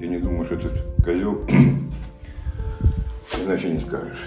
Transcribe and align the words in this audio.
Я 0.00 0.08
не 0.08 0.18
думаю, 0.18 0.44
что 0.46 0.54
этот 0.56 1.04
козел 1.04 1.40
иначе 3.44 3.70
не 3.70 3.80
скажешь. 3.80 4.26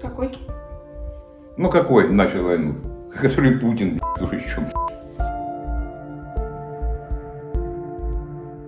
Какой? 0.00 0.30
Ну 1.56 1.70
какой 1.70 2.08
начал 2.08 2.44
войну? 2.44 2.74
Который 3.14 3.58
Путин, 3.58 4.00
дурачок. 4.18 4.64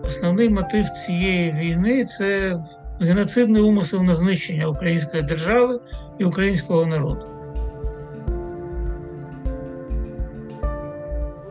Основний 0.04 0.48
мотив 0.48 0.88
цієї 0.90 1.52
війни 1.52 2.04
це 2.04 2.58
геноцидний 3.00 3.62
умисел 3.62 4.02
на 4.02 4.14
знищення 4.14 4.66
української 4.66 5.22
держави 5.22 5.80
і 6.18 6.24
українського 6.24 6.86
народу. 6.86 7.26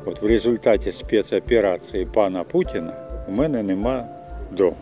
От 0.05 0.21
в 0.21 0.25
результаті 0.25 0.91
спецоперації 0.91 2.05
пана 2.05 2.43
Путіна 2.43 2.93
у 3.28 3.32
мене 3.32 3.62
нема 3.62 4.05
дому. 4.50 4.77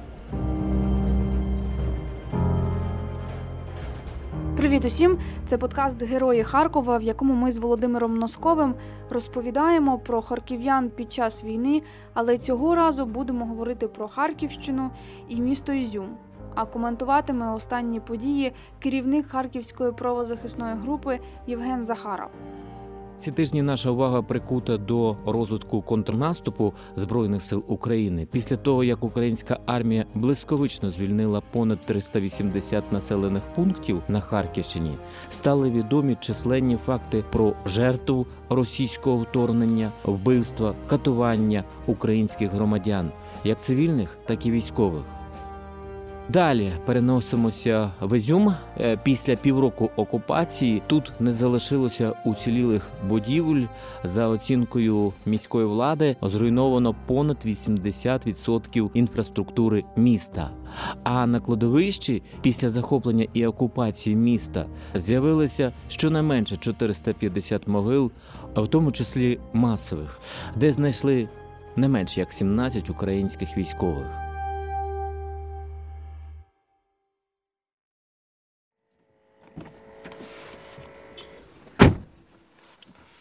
Привіт 4.57 4.85
усім! 4.85 5.19
Це 5.49 5.59
подкаст 5.59 6.03
Герої 6.03 6.43
Харкова, 6.45 6.99
в 6.99 7.03
якому 7.03 7.35
ми 7.35 7.53
з 7.53 7.59
Володимиром 7.59 8.19
Носковим 8.19 8.75
розповідаємо 9.11 9.99
про 9.99 10.23
харків'ян 10.23 10.91
під 10.91 11.13
час 11.13 11.45
війни, 11.45 11.83
але 12.15 12.39
цього 12.39 12.75
разу 12.75 13.07
будемо 13.07 13.47
говорити 13.47 13.89
про 13.89 14.09
Харківщину 14.09 14.91
і 15.29 15.41
місто 15.41 15.73
Ізюм. 15.73 16.09
А 16.55 16.65
коментуватиме 16.65 17.55
останні 17.55 18.01
події 18.01 18.53
керівник 18.79 19.27
харківської 19.27 19.93
правозахисної 19.93 20.75
групи 20.75 21.21
Євген 21.47 21.87
Захаров. 21.87 22.29
Ці 23.19 23.33
тижні 23.33 23.63
наша 23.63 23.91
увага 23.91 24.23
прикута 24.23 24.77
до 24.77 25.17
розвитку 25.27 25.83
контрнаступу 25.83 26.75
збройних 26.97 27.43
сил 27.43 27.65
України 27.67 28.27
після 28.33 28.57
того, 28.57 28.85
як 28.85 29.05
українська 29.05 29.59
армія 29.67 30.05
блискавично 30.15 30.91
звільнила 30.91 31.43
понад 31.53 31.81
380 31.81 32.93
населених 32.93 33.43
пунктів 33.55 34.03
на 34.09 34.21
Харківщині, 34.21 34.91
стали 35.31 35.71
відомі 35.71 36.17
численні 36.21 36.77
факти 36.77 37.25
про 37.33 37.53
жертву 37.67 38.27
російського 38.49 39.17
вторгнення, 39.17 39.93
вбивства, 40.05 40.75
катування 40.87 41.65
українських 41.87 42.51
громадян, 42.53 43.11
як 43.45 43.61
цивільних, 43.61 44.17
так 44.27 44.47
і 44.47 44.51
військових. 44.51 45.03
Далі 46.29 46.73
переносимося 46.85 47.91
в 48.01 48.17
Ізюм. 48.17 48.55
Е, 48.81 48.99
Після 49.03 49.37
півроку 49.37 49.91
окупації 49.97 50.83
тут 50.87 51.13
не 51.21 51.33
залишилося 51.33 52.13
уцілілих 52.25 52.89
будівель. 53.09 53.65
За 54.05 54.29
оцінкою 54.29 55.13
міської 55.27 55.67
влади 55.67 56.17
зруйновано 56.23 56.95
понад 57.07 57.37
80% 57.45 58.91
інфраструктури 58.95 59.85
міста. 59.97 60.51
А 61.05 61.27
на 61.27 61.41
кладовищі 61.41 62.23
після 62.43 62.71
захоплення 62.71 63.27
і 63.33 63.47
окупації 63.47 64.17
міста 64.17 64.67
з'явилося 64.95 65.73
щонайменше 65.89 66.57
450 66.57 67.67
могил, 67.67 68.11
в 68.57 68.69
тому 68.69 68.93
числі 68.93 69.39
масових, 69.53 70.21
де 70.57 70.73
знайшли 70.73 71.29
не 71.77 71.89
менш 71.89 72.19
як 72.19 72.33
17 72.33 72.91
українських 72.91 73.57
військових. 73.57 74.26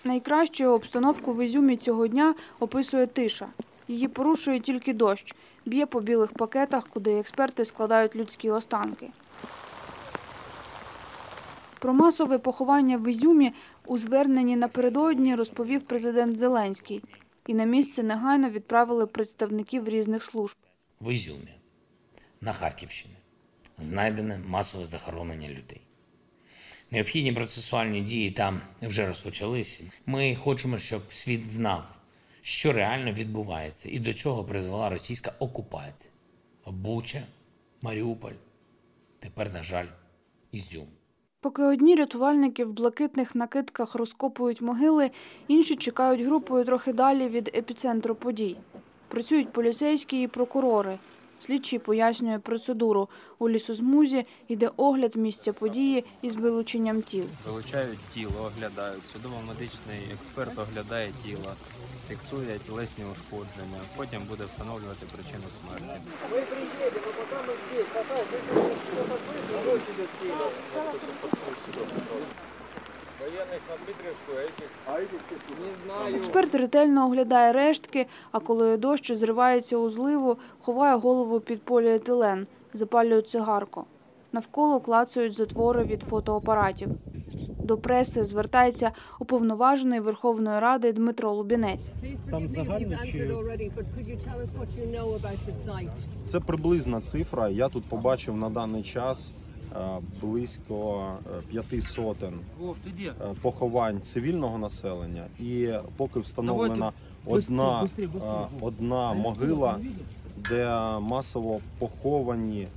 Найкращу 0.06 0.66
обстановку 0.66 1.34
в 1.34 1.46
Ізюмі 1.46 1.78
цього 1.78 2.08
дня 2.08 2.36
описує 2.60 3.08
тиша. 3.08 3.48
Її 3.88 4.08
порушує 4.08 4.60
тільки 4.60 4.94
дощ, 4.94 5.36
б'є 5.66 5.86
по 5.86 6.02
білих 6.02 6.34
пакетах, 6.34 6.88
куди 6.88 7.20
експерти 7.20 7.66
складають 7.66 8.16
людські 8.16 8.50
останки. 8.52 9.10
Про 11.80 11.94
масове 11.94 12.38
поховання 12.38 12.98
в 12.98 13.08
Ізюмі 13.08 13.54
у 13.86 13.98
зверненні 13.98 14.56
напередодні 14.56 15.36
розповів 15.36 15.82
президент 15.82 16.40
Зеленський. 16.40 17.02
І 17.48 17.54
на 17.54 17.64
місце 17.64 18.04
негайно 18.04 18.50
відправили 18.50 19.08
представників 19.08 19.90
різних 19.90 20.24
служб. 20.24 20.56
в 21.02 21.12
Ізюмі 21.12 21.56
на 22.42 22.54
Харківщині 22.54 23.16
знайдене 23.78 24.40
масове 24.48 24.86
захоронення 24.86 25.50
людей. 25.50 25.82
Необхідні 26.96 27.34
процесуальні 27.34 28.02
дії 28.02 28.32
там 28.32 28.62
вже 28.82 29.08
розпочалися. 29.08 29.84
Ми 30.06 30.36
хочемо, 30.36 30.80
щоб 30.80 31.02
світ 31.10 31.48
знав, 31.48 31.84
що 32.42 32.74
реально 32.74 33.12
відбувається 33.12 33.90
і 33.92 34.00
до 34.00 34.14
чого 34.14 34.44
призвела 34.44 34.90
російська 34.90 35.34
окупація. 35.40 36.14
Буча, 36.68 37.22
Маріуполь, 37.82 38.32
тепер, 39.20 39.54
на 39.54 39.64
жаль, 39.64 39.86
Ізюм. 40.52 40.88
Поки 41.42 41.64
одні 41.64 41.96
рятувальники 41.96 42.66
в 42.66 42.74
блакитних 42.74 43.36
накидках 43.36 43.96
розкопують 43.96 44.62
могили, 44.62 45.12
інші 45.48 45.76
чекають 45.76 46.22
групою 46.22 46.66
трохи 46.66 46.94
далі 46.94 47.28
від 47.28 47.48
епіцентру 47.56 48.16
подій. 48.16 48.58
Працюють 49.08 49.54
поліцейські 49.54 50.22
і 50.22 50.28
прокурори. 50.28 51.00
Слідчий 51.40 51.80
пояснює 51.80 52.40
процедуру. 52.40 53.10
У 53.40 53.50
лісозмузі 53.50 54.26
йде 54.48 54.72
огляд 54.78 55.16
місця 55.16 55.54
події 55.54 56.06
із 56.22 56.36
вилученням 56.36 57.02
тіл. 57.02 57.26
Вилучають 57.46 58.00
тіло, 58.14 58.32
оглядають. 58.46 59.04
Судово-медичний 59.14 60.14
експерт 60.14 60.60
оглядає 60.60 61.12
тіло, 61.24 61.54
фіксує 62.10 62.60
тілесні 62.66 63.04
ушкодження. 63.06 63.80
Потім 63.98 64.22
буде 64.30 64.44
встановлювати 64.46 65.06
причину 65.14 65.44
смерті. 65.60 66.02
Експерт 76.16 76.56
ретельно 76.56 77.06
оглядає 77.06 77.54
рештки, 77.54 78.06
а 78.32 78.40
коли 78.40 78.78
дощ 78.78 79.12
зривається 79.12 79.78
у 79.78 79.90
зливу, 79.90 80.38
ховає 80.62 80.96
голову 80.96 81.40
під 81.40 81.62
поліетилен, 81.62 82.48
запалює 82.74 83.22
цигарку. 83.22 83.86
Навколо 84.32 84.80
клацають 84.80 85.34
затвори 85.34 85.84
від 85.84 86.02
фотоапаратів. 86.02 86.90
До 87.60 87.78
преси 87.78 88.24
звертається 88.24 88.92
уповноважений 89.20 90.00
Верховної 90.00 90.60
Ради 90.60 90.94
Дмитро 90.94 91.34
Лубінець. 91.34 91.90
Там 92.32 92.48
загально 92.48 92.98
чи 93.06 93.32
Це 96.28 96.40
приблизна 96.40 97.02
цифра. 97.02 97.50
Я 97.50 97.70
тут 97.70 97.84
побачив 97.86 98.38
на 98.38 98.50
даний 98.50 98.84
час 98.84 99.34
близько 100.22 101.08
е, 101.26 101.42
п'яти 101.52 101.82
сотень 101.82 102.40
е, 103.00 103.14
поховань 103.42 104.02
цивільного 104.02 104.58
населення, 104.58 105.26
і 105.40 105.70
поки 105.98 106.20
встановлена 106.20 106.92
одна, 107.26 107.90
е, 108.00 108.08
одна 108.62 109.14
могила, 109.14 109.80
де 110.50 110.70
масово 111.00 111.60
поховані. 111.80 112.68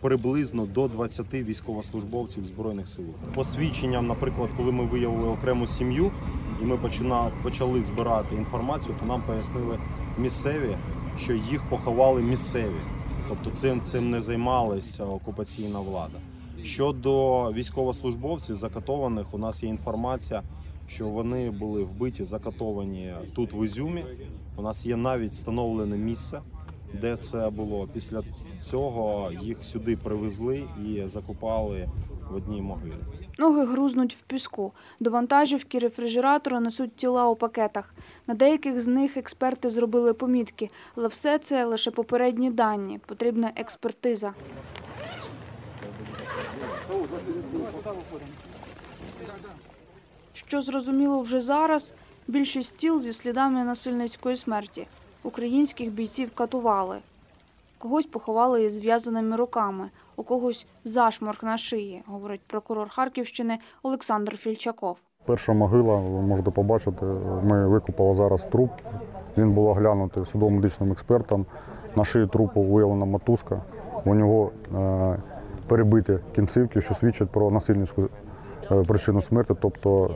Приблизно 0.00 0.66
до 0.66 0.88
20 0.88 1.34
військовослужбовців 1.34 2.44
збройних 2.44 2.88
сил. 2.88 3.04
По 3.34 3.44
свідченням, 3.44 4.06
наприклад, 4.06 4.50
коли 4.56 4.72
ми 4.72 4.84
виявили 4.84 5.28
окрему 5.28 5.66
сім'ю 5.66 6.12
і 6.62 6.64
ми 6.64 6.78
почали 7.42 7.82
збирати 7.82 8.36
інформацію, 8.36 8.94
то 9.00 9.06
нам 9.06 9.22
пояснили 9.22 9.78
місцеві, 10.18 10.76
що 11.18 11.32
їх 11.32 11.62
поховали 11.68 12.22
місцеві. 12.22 12.80
Тобто 13.28 13.50
цим 13.50 13.80
цим 13.82 14.10
не 14.10 14.20
займалася 14.20 15.04
окупаційна 15.04 15.80
влада. 15.80 16.18
Щодо 16.62 17.42
військовослужбовців 17.52 18.54
закатованих, 18.56 19.34
у 19.34 19.38
нас 19.38 19.62
є 19.62 19.68
інформація, 19.68 20.42
що 20.88 21.08
вони 21.08 21.50
були 21.50 21.82
вбиті, 21.82 22.24
закатовані 22.24 23.14
тут 23.34 23.52
в 23.52 23.64
Ізюмі. 23.64 24.04
У 24.56 24.62
нас 24.62 24.86
є 24.86 24.96
навіть 24.96 25.32
встановлене 25.32 25.96
місце, 25.96 26.40
де 27.00 27.16
це 27.16 27.50
було. 27.50 27.88
Після 27.92 28.22
цього 28.70 29.30
їх 29.42 29.64
сюди 29.64 29.96
привезли 29.96 30.64
і 30.86 31.06
закопали 31.06 31.88
в 32.30 32.34
одній 32.34 32.62
могилі. 32.62 32.92
Ноги 33.38 33.64
грузнуть 33.64 34.14
в 34.14 34.22
піску. 34.22 34.72
До 35.00 35.10
вантажівки 35.10 35.78
рефрижератора 35.78 36.60
несуть 36.60 36.96
тіла 36.96 37.28
у 37.28 37.36
пакетах. 37.36 37.94
На 38.26 38.34
деяких 38.34 38.80
з 38.80 38.86
них 38.86 39.16
експерти 39.16 39.70
зробили 39.70 40.14
помітки, 40.14 40.70
але 40.96 41.08
все 41.08 41.38
це 41.38 41.64
лише 41.64 41.90
попередні 41.90 42.50
дані. 42.50 43.00
Потрібна 43.06 43.52
експертиза. 43.56 44.34
Що 50.34 50.62
зрозуміло 50.62 51.20
вже 51.20 51.40
зараз, 51.40 51.94
більшість 52.28 52.76
тіл 52.76 53.00
зі 53.00 53.12
слідами 53.12 53.64
насильницької 53.64 54.36
смерті. 54.36 54.86
Українських 55.22 55.92
бійців 55.92 56.30
катували. 56.34 56.96
Когось 57.78 58.06
поховали 58.06 58.64
із 58.64 58.72
зв'язаними 58.72 59.36
руками, 59.36 59.90
у 60.16 60.22
когось 60.22 60.66
зашморк 60.84 61.42
на 61.42 61.58
шиї, 61.58 62.02
говорить 62.06 62.40
прокурор 62.46 62.88
Харківщини 62.88 63.58
Олександр 63.82 64.36
Фільчаков. 64.36 64.96
Перша 65.26 65.52
могила, 65.52 65.96
ви 65.96 66.26
можете 66.26 66.50
побачити, 66.50 67.06
ми 67.44 67.68
викопали 67.68 68.16
зараз 68.16 68.44
труп. 68.44 68.70
Він 69.38 69.52
був 69.52 69.66
оглянутий 69.66 70.24
судово-медичним 70.24 70.92
експертом. 70.92 71.46
На 71.96 72.04
шиї 72.04 72.26
трупу 72.26 72.62
виявлена 72.62 73.04
мотузка. 73.04 73.62
У 74.04 74.14
нього 74.14 74.50
е, 75.64 75.68
перебиті 75.68 76.18
кінцівки, 76.34 76.80
що 76.80 76.94
свідчать 76.94 77.30
про 77.30 77.50
насильницьку 77.50 78.08
е, 78.70 78.82
причину 78.86 79.20
смерті, 79.20 79.54
тобто 79.60 80.10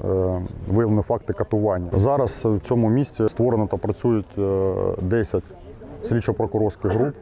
е, 0.68 0.72
виявлені 0.72 1.02
факти 1.02 1.32
катування. 1.32 1.90
Зараз 1.92 2.44
в 2.44 2.60
цьому 2.60 2.88
місті 2.88 3.28
створено 3.28 3.66
та 3.66 3.76
працюють 3.76 4.38
е, 4.38 4.74
10 5.02 5.42
слідчо-прокурорських 6.02 6.90
груп, 6.92 7.14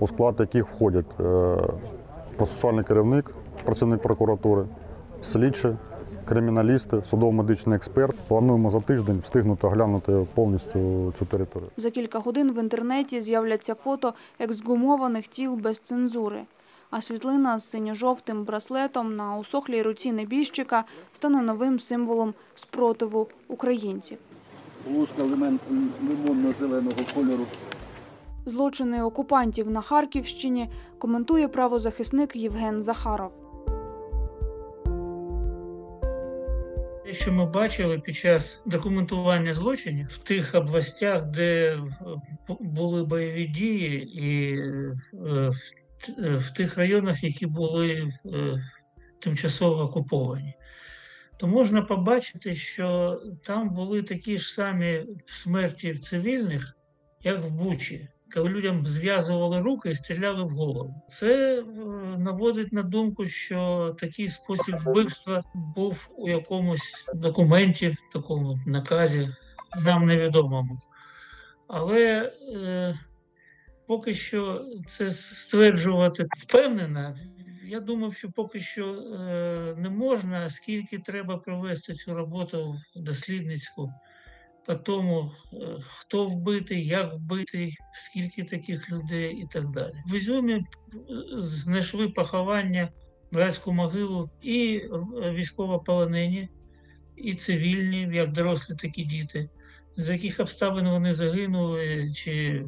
у 0.00 0.06
склад 0.06 0.34
яких 0.38 0.68
входять 0.68 1.20
е, 1.20 1.56
процесуальний 2.36 2.84
керівник, 2.84 3.30
працівник 3.64 4.02
прокуратури, 4.02 4.64
слідчі, 5.22 5.68
криміналісти, 6.24 6.96
судово-медичний 6.96 7.76
експерт. 7.76 8.16
Плануємо 8.28 8.70
за 8.70 8.80
тиждень 8.80 9.20
встигнути 9.24 9.66
оглянути 9.66 10.26
повністю 10.34 11.12
цю 11.18 11.24
територію. 11.24 11.70
За 11.76 11.90
кілька 11.90 12.18
годин 12.18 12.52
в 12.52 12.58
інтернеті 12.58 13.20
з'являться 13.20 13.74
фото 13.74 14.14
ексгумованих 14.38 15.26
тіл 15.28 15.54
без 15.54 15.78
цензури. 15.78 16.38
А 16.90 17.00
світлина 17.00 17.58
з 17.58 17.70
синьо-жовтим 17.70 18.44
браслетом 18.44 19.16
на 19.16 19.36
усохлій 19.36 19.82
руці 19.82 20.12
небіжчика 20.12 20.84
стане 21.12 21.42
новим 21.42 21.80
символом 21.80 22.34
спротиву 22.54 23.28
українців. 23.48 24.18
Полоска 24.84 25.22
лимонно-зеленого 25.22 27.14
кольору. 27.14 27.46
Злочини 28.46 29.02
окупантів 29.02 29.70
на 29.70 29.80
Харківщині 29.80 30.68
коментує 30.98 31.48
правозахисник 31.48 32.36
Євген 32.36 32.82
Захаров. 32.82 33.32
Те, 37.04 37.12
що 37.12 37.32
ми 37.32 37.46
бачили 37.46 37.98
під 37.98 38.14
час 38.14 38.60
документування 38.66 39.54
злочинів 39.54 40.06
в 40.06 40.18
тих 40.18 40.54
областях, 40.54 41.24
де 41.26 41.78
були 42.60 43.04
бойові 43.04 43.46
дії, 43.46 44.20
і 44.24 44.58
е, 45.14 45.52
в 46.18 46.50
тих 46.50 46.76
районах, 46.76 47.24
які 47.24 47.46
були 47.46 48.12
е, 48.26 48.70
тимчасово 49.18 49.82
окуповані, 49.82 50.54
то 51.36 51.46
можна 51.46 51.82
побачити, 51.82 52.54
що 52.54 53.20
там 53.44 53.70
були 53.70 54.02
такі 54.02 54.38
ж 54.38 54.54
самі 54.54 55.06
смерті 55.26 55.94
цивільних, 55.94 56.76
як 57.22 57.40
в 57.40 57.50
Бучі, 57.50 58.08
коли 58.34 58.48
людям 58.48 58.86
зв'язували 58.86 59.60
руки 59.60 59.90
і 59.90 59.94
стріляли 59.94 60.44
в 60.44 60.48
голову. 60.48 61.02
Це 61.08 61.58
е, 61.58 61.64
наводить 62.18 62.72
на 62.72 62.82
думку, 62.82 63.26
що 63.26 63.94
такий 63.98 64.28
спосіб 64.28 64.76
вбивства 64.78 65.44
був 65.54 66.10
у 66.16 66.28
якомусь 66.28 67.06
документі, 67.14 67.96
такому 68.12 68.60
наказі, 68.66 69.28
нам 69.84 70.06
невідомому. 70.06 70.78
Але 71.68 72.32
е, 72.54 72.98
поки 73.86 74.14
що 74.14 74.66
це 74.86 75.10
стверджувати 75.10 76.26
впевнено. 76.38 77.16
Я 77.68 77.80
думав, 77.80 78.14
що 78.14 78.30
поки 78.30 78.60
що 78.60 78.86
е, 78.86 79.74
не 79.78 79.90
можна, 79.90 80.44
оскільки 80.44 80.98
треба 80.98 81.36
провести 81.36 81.94
цю 81.94 82.14
роботу 82.14 82.74
дослідницьку 82.96 83.92
по 84.66 84.74
тому, 84.74 85.32
хто 85.80 86.26
вбитий, 86.26 86.86
як 86.86 87.12
вбитий, 87.14 87.76
скільки 87.94 88.44
таких 88.44 88.90
людей 88.90 89.34
і 89.34 89.46
так 89.52 89.70
далі. 89.70 89.94
В 90.06 90.14
Ізюмі 90.14 90.52
е, 90.54 90.64
знайшли 91.36 92.08
поховання, 92.08 92.90
братську 93.32 93.72
могилу 93.72 94.30
і 94.42 94.76
е, 94.76 95.30
військовополонені, 95.30 96.48
і 97.16 97.34
цивільні, 97.34 98.08
як 98.12 98.32
дорослі, 98.32 98.74
так 98.74 98.98
і 98.98 99.04
діти. 99.04 99.48
З 99.96 100.10
яких 100.10 100.40
обставин 100.40 100.88
вони 100.88 101.12
загинули, 101.12 102.10
чи 102.14 102.64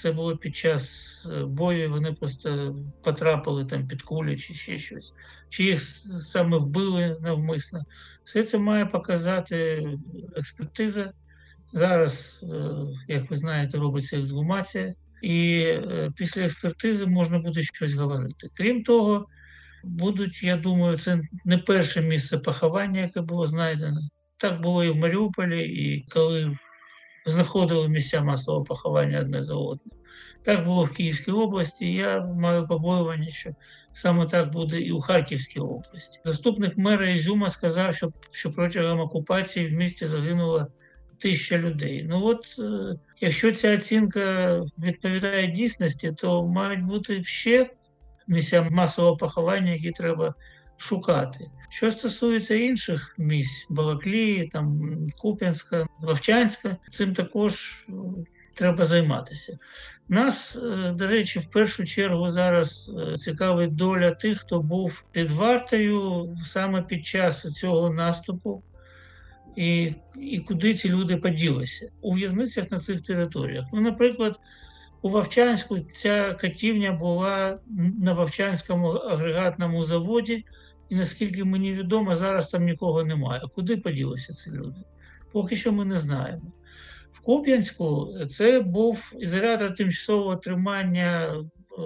це 0.00 0.12
було 0.12 0.36
під 0.36 0.56
час 0.56 1.06
е, 1.32 1.44
бою, 1.44 1.90
вони 1.90 2.12
просто 2.12 2.76
потрапили 3.02 3.64
там 3.64 3.86
під 3.86 4.02
кулі 4.02 4.36
чи 4.36 4.54
ще 4.54 4.78
щось, 4.78 5.14
чи 5.48 5.64
їх 5.64 5.80
саме 5.80 6.58
вбили 6.58 7.16
навмисно. 7.20 7.84
Все 8.24 8.42
це 8.42 8.58
має 8.58 8.86
показати 8.86 9.88
експертиза. 10.36 11.12
Зараз, 11.72 12.40
е, 12.42 12.46
як 13.08 13.30
ви 13.30 13.36
знаєте, 13.36 13.78
робиться 13.78 14.18
ексгумація, 14.18 14.94
і 15.22 15.60
е, 15.62 16.10
після 16.16 16.42
експертизи 16.42 17.06
можна 17.06 17.38
буде 17.38 17.62
щось 17.62 17.92
говорити. 17.92 18.46
Крім 18.56 18.82
того, 18.82 19.26
будуть, 19.84 20.42
я 20.42 20.56
думаю, 20.56 20.98
це 20.98 21.20
не 21.44 21.58
перше 21.58 22.02
місце 22.02 22.38
поховання, 22.38 23.00
яке 23.00 23.20
було 23.20 23.46
знайдено. 23.46 24.00
Так 24.36 24.60
було 24.60 24.84
і 24.84 24.90
в 24.90 24.96
Маріуполі, 24.96 25.62
і 25.62 26.06
коли 26.10 26.56
знаходили 27.26 27.88
місця 27.88 28.20
масового 28.20 28.64
поховання 28.64 29.20
одне 29.20 29.42
за 29.42 29.54
одним. 29.54 29.92
Так 30.42 30.64
було 30.64 30.84
в 30.84 30.90
Київській 30.90 31.32
області. 31.32 31.92
Я 31.92 32.20
маю 32.20 32.66
побоювання, 32.66 33.28
що 33.28 33.50
саме 33.92 34.26
так 34.26 34.52
буде 34.52 34.80
і 34.80 34.92
у 34.92 35.00
Харківській 35.00 35.60
області. 35.60 36.20
Заступник 36.24 36.78
мера 36.78 37.08
Ізюма 37.08 37.50
сказав, 37.50 37.94
що, 37.94 38.10
що 38.30 38.52
протягом 38.52 39.00
окупації 39.00 39.66
в 39.66 39.72
місті 39.72 40.06
загинуло 40.06 40.66
тисяча 41.18 41.58
людей. 41.58 42.06
Ну 42.08 42.24
от 42.24 42.56
е, 42.58 42.98
якщо 43.20 43.52
ця 43.52 43.74
оцінка 43.74 44.60
відповідає 44.78 45.46
дійсності, 45.46 46.12
то 46.12 46.46
мають 46.46 46.84
бути 46.84 47.24
ще 47.24 47.70
місця 48.28 48.68
масового 48.70 49.16
поховання, 49.16 49.72
які 49.72 49.90
треба 49.90 50.34
шукати. 50.80 51.50
Що 51.68 51.90
стосується 51.90 52.54
інших 52.54 53.14
місць 53.18 53.66
Балаклії, 53.68 54.48
там 54.52 54.96
Куп'янська, 55.18 55.86
Вовчанська, 56.00 56.76
цим 56.90 57.14
також 57.14 57.84
е, 57.88 57.92
треба 58.54 58.84
займатися. 58.84 59.58
Нас, 60.08 60.56
е, 60.56 60.92
до 60.92 61.06
речі, 61.06 61.38
в 61.38 61.50
першу 61.50 61.84
чергу 61.84 62.30
зараз 62.30 62.92
е, 62.98 63.16
цікавить 63.16 63.74
доля 63.74 64.10
тих, 64.10 64.38
хто 64.38 64.60
був 64.60 65.04
під 65.12 65.30
вартою 65.30 66.28
саме 66.46 66.82
під 66.82 67.06
час 67.06 67.52
цього 67.52 67.90
наступу, 67.90 68.62
і, 69.56 69.94
і 70.20 70.40
куди 70.40 70.74
ці 70.74 70.88
люди 70.88 71.16
поділися 71.16 71.88
у 72.00 72.14
в'язницях 72.14 72.70
на 72.70 72.80
цих 72.80 73.00
територіях. 73.00 73.66
Ну, 73.72 73.80
наприклад, 73.80 74.40
у 75.02 75.08
Вовчанську 75.08 75.80
ця 75.80 76.34
катівня 76.34 76.92
була 76.92 77.58
на 78.00 78.12
Вовчанському 78.12 78.88
агрегатному 78.88 79.84
заводі, 79.84 80.44
і 80.90 80.94
наскільки 80.94 81.44
мені 81.44 81.72
відомо, 81.72 82.16
зараз 82.16 82.50
там 82.50 82.64
нікого 82.64 83.04
немає. 83.04 83.42
Куди 83.54 83.76
поділися 83.76 84.34
ці 84.34 84.50
люди? 84.50 84.80
Поки 85.32 85.56
що 85.56 85.72
ми 85.72 85.84
не 85.84 85.98
знаємо. 85.98 86.52
В 87.12 87.20
Куп'янську 87.20 88.08
це 88.28 88.60
був 88.60 89.12
ізолятор 89.20 89.74
тимчасового 89.74 90.36
тримання 90.36 91.26
е, 91.26 91.82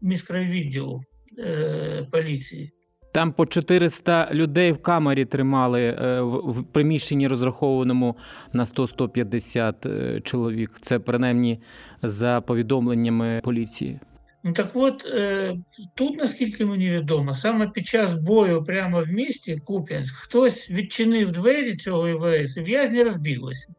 міськрайвідділу 0.00 1.02
е, 1.38 2.06
поліції. 2.12 2.72
Там 3.12 3.32
по 3.32 3.46
400 3.46 4.28
людей 4.32 4.72
в 4.72 4.82
камері 4.82 5.24
тримали 5.24 5.82
е, 5.82 6.20
в 6.22 6.64
приміщенні, 6.72 7.28
розрахованому 7.28 8.16
на 8.52 8.64
100-150 8.64 9.88
е, 9.88 10.20
чоловік. 10.20 10.70
Це 10.80 10.98
принаймні 10.98 11.60
за 12.02 12.40
повідомленнями 12.40 13.40
поліції. 13.44 14.00
Ну 14.42 14.52
так 14.52 14.70
от 14.74 15.06
е, 15.06 15.56
тут, 15.94 16.18
наскільки 16.18 16.66
мені 16.66 16.90
відомо, 16.90 17.34
саме 17.34 17.68
під 17.68 17.86
час 17.86 18.14
бою 18.14 18.64
прямо 18.64 19.02
в 19.02 19.08
місті 19.08 19.56
Куп'янськ 19.56 20.14
хтось 20.14 20.70
відчинив 20.70 21.32
двері 21.32 21.76
цього 21.76 22.08
ІВС 22.08 22.60
і 22.60 22.62
в'язні 22.62 23.02
розбіглися. 23.02 23.74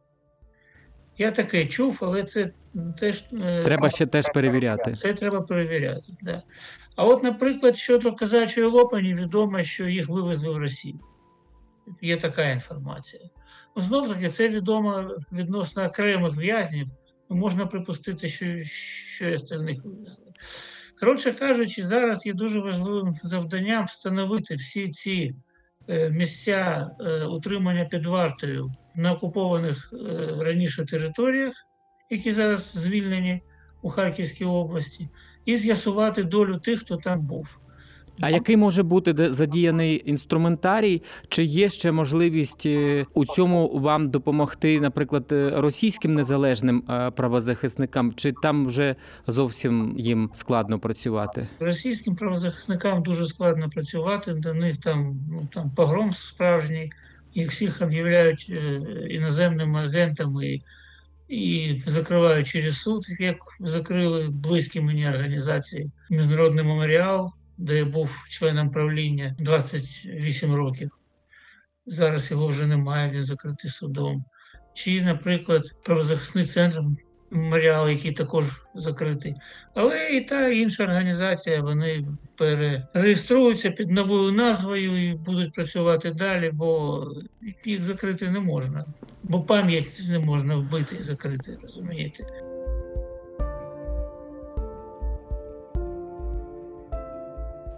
Я 1.18 1.30
таке 1.30 1.66
чув, 1.66 1.98
але 2.00 2.22
це 2.22 2.50
теж 2.98 3.24
е, 3.32 3.62
Треба 3.64 3.90
ще 3.90 4.06
теж 4.06 4.26
перевіряти. 4.34 4.92
Це 4.92 5.12
треба 5.12 5.40
перевіряти. 5.40 6.12
Да. 6.22 6.42
А 6.96 7.04
от, 7.04 7.22
наприклад, 7.22 7.76
щодо 7.76 8.12
казачої 8.12 8.66
лопані, 8.66 9.14
відомо, 9.14 9.62
що 9.62 9.88
їх 9.88 10.08
вивезли 10.08 10.54
в 10.54 10.56
Росію. 10.56 11.00
Є 12.02 12.16
така 12.16 12.44
інформація. 12.50 13.22
Ну, 13.76 13.82
знов 13.82 14.08
таки, 14.08 14.28
це 14.28 14.48
відомо 14.48 15.10
відносно 15.32 15.84
окремих 15.84 16.36
в'язнів. 16.36 16.88
Можна 17.28 17.66
припустити, 17.66 18.28
що, 18.28 18.58
що 18.64 19.28
і 19.28 19.34
остальних 19.34 19.84
вивезли. 19.84 20.26
Коротше 21.00 21.32
кажучи, 21.32 21.82
зараз 21.82 22.26
є 22.26 22.32
дуже 22.32 22.60
важливим 22.60 23.14
завданням 23.22 23.84
встановити 23.84 24.56
всі 24.56 24.88
ці 24.88 25.34
е, 25.88 26.10
місця 26.10 26.90
е, 27.00 27.24
утримання 27.24 27.84
під 27.84 28.06
вартою 28.06 28.72
на 28.94 29.12
окупованих 29.12 29.92
е, 29.92 29.96
раніше 30.40 30.84
територіях, 30.84 31.54
які 32.10 32.32
зараз 32.32 32.72
звільнені 32.74 33.42
у 33.82 33.90
Харківській 33.90 34.44
області, 34.44 35.08
і 35.44 35.56
з'ясувати 35.56 36.24
долю 36.24 36.58
тих, 36.58 36.80
хто 36.80 36.96
там 36.96 37.26
був. 37.26 37.58
А 38.20 38.30
який 38.30 38.56
може 38.56 38.82
бути 38.82 39.32
задіяний 39.32 40.02
інструментарій? 40.06 41.02
Чи 41.28 41.44
є 41.44 41.68
ще 41.68 41.92
можливість 41.92 42.66
е, 42.66 43.06
у 43.14 43.24
цьому 43.24 43.78
вам 43.78 44.10
допомогти, 44.10 44.80
наприклад, 44.80 45.32
е, 45.32 45.52
російським 45.56 46.14
незалежним 46.14 46.84
е, 46.90 47.10
правозахисникам? 47.10 48.14
Чи 48.14 48.32
там 48.42 48.66
вже 48.66 48.94
зовсім 49.26 49.94
їм 49.98 50.30
складно 50.32 50.78
працювати? 50.78 51.48
Російським 51.60 52.16
правозахисникам 52.16 53.02
дуже 53.02 53.26
складно 53.26 53.68
працювати, 53.68 54.34
до 54.34 54.54
них 54.54 54.76
там, 54.76 55.20
ну, 55.30 55.48
там 55.54 55.70
погром 55.70 56.12
справжній, 56.12 56.88
їх 57.34 57.50
всіх 57.50 57.82
об'являють 57.82 58.52
іноземними 59.08 59.86
агентами 59.86 60.58
і 61.28 61.82
закривають 61.86 62.46
через 62.46 62.78
суд, 62.78 63.04
як 63.18 63.36
закрили 63.60 64.28
близькі 64.30 64.80
мені 64.80 65.08
організації 65.08 65.90
Міжнародний 66.10 66.64
меморіал, 66.64 67.32
де 67.62 67.76
я 67.76 67.84
був 67.84 68.24
членом 68.28 68.70
правління 68.70 69.36
28 69.38 70.54
років. 70.54 70.90
Зараз 71.86 72.30
його 72.30 72.46
вже 72.46 72.66
немає, 72.66 73.10
він 73.10 73.24
закритий 73.24 73.70
судом. 73.70 74.24
Чи, 74.74 75.02
наприклад, 75.02 75.62
правозахисний 75.84 76.44
центр 76.44 76.80
меморіал, 77.30 77.88
який 77.88 78.12
також 78.12 78.44
закритий. 78.74 79.34
Але 79.74 80.10
і 80.10 80.20
та 80.20 80.48
і 80.48 80.58
інша 80.58 80.84
організація 80.84 81.60
вони 81.60 82.08
перереєструються 82.36 83.70
під 83.70 83.90
новою 83.90 84.32
назвою 84.32 85.10
і 85.10 85.14
будуть 85.14 85.52
працювати 85.52 86.10
далі, 86.10 86.50
бо 86.52 87.04
їх 87.64 87.84
закрити 87.84 88.30
не 88.30 88.40
можна. 88.40 88.84
Бо 89.22 89.42
пам'ять 89.42 90.02
не 90.08 90.18
можна 90.18 90.56
вбити 90.56 90.96
і 91.00 91.02
закрити, 91.02 91.58
розумієте? 91.62 92.24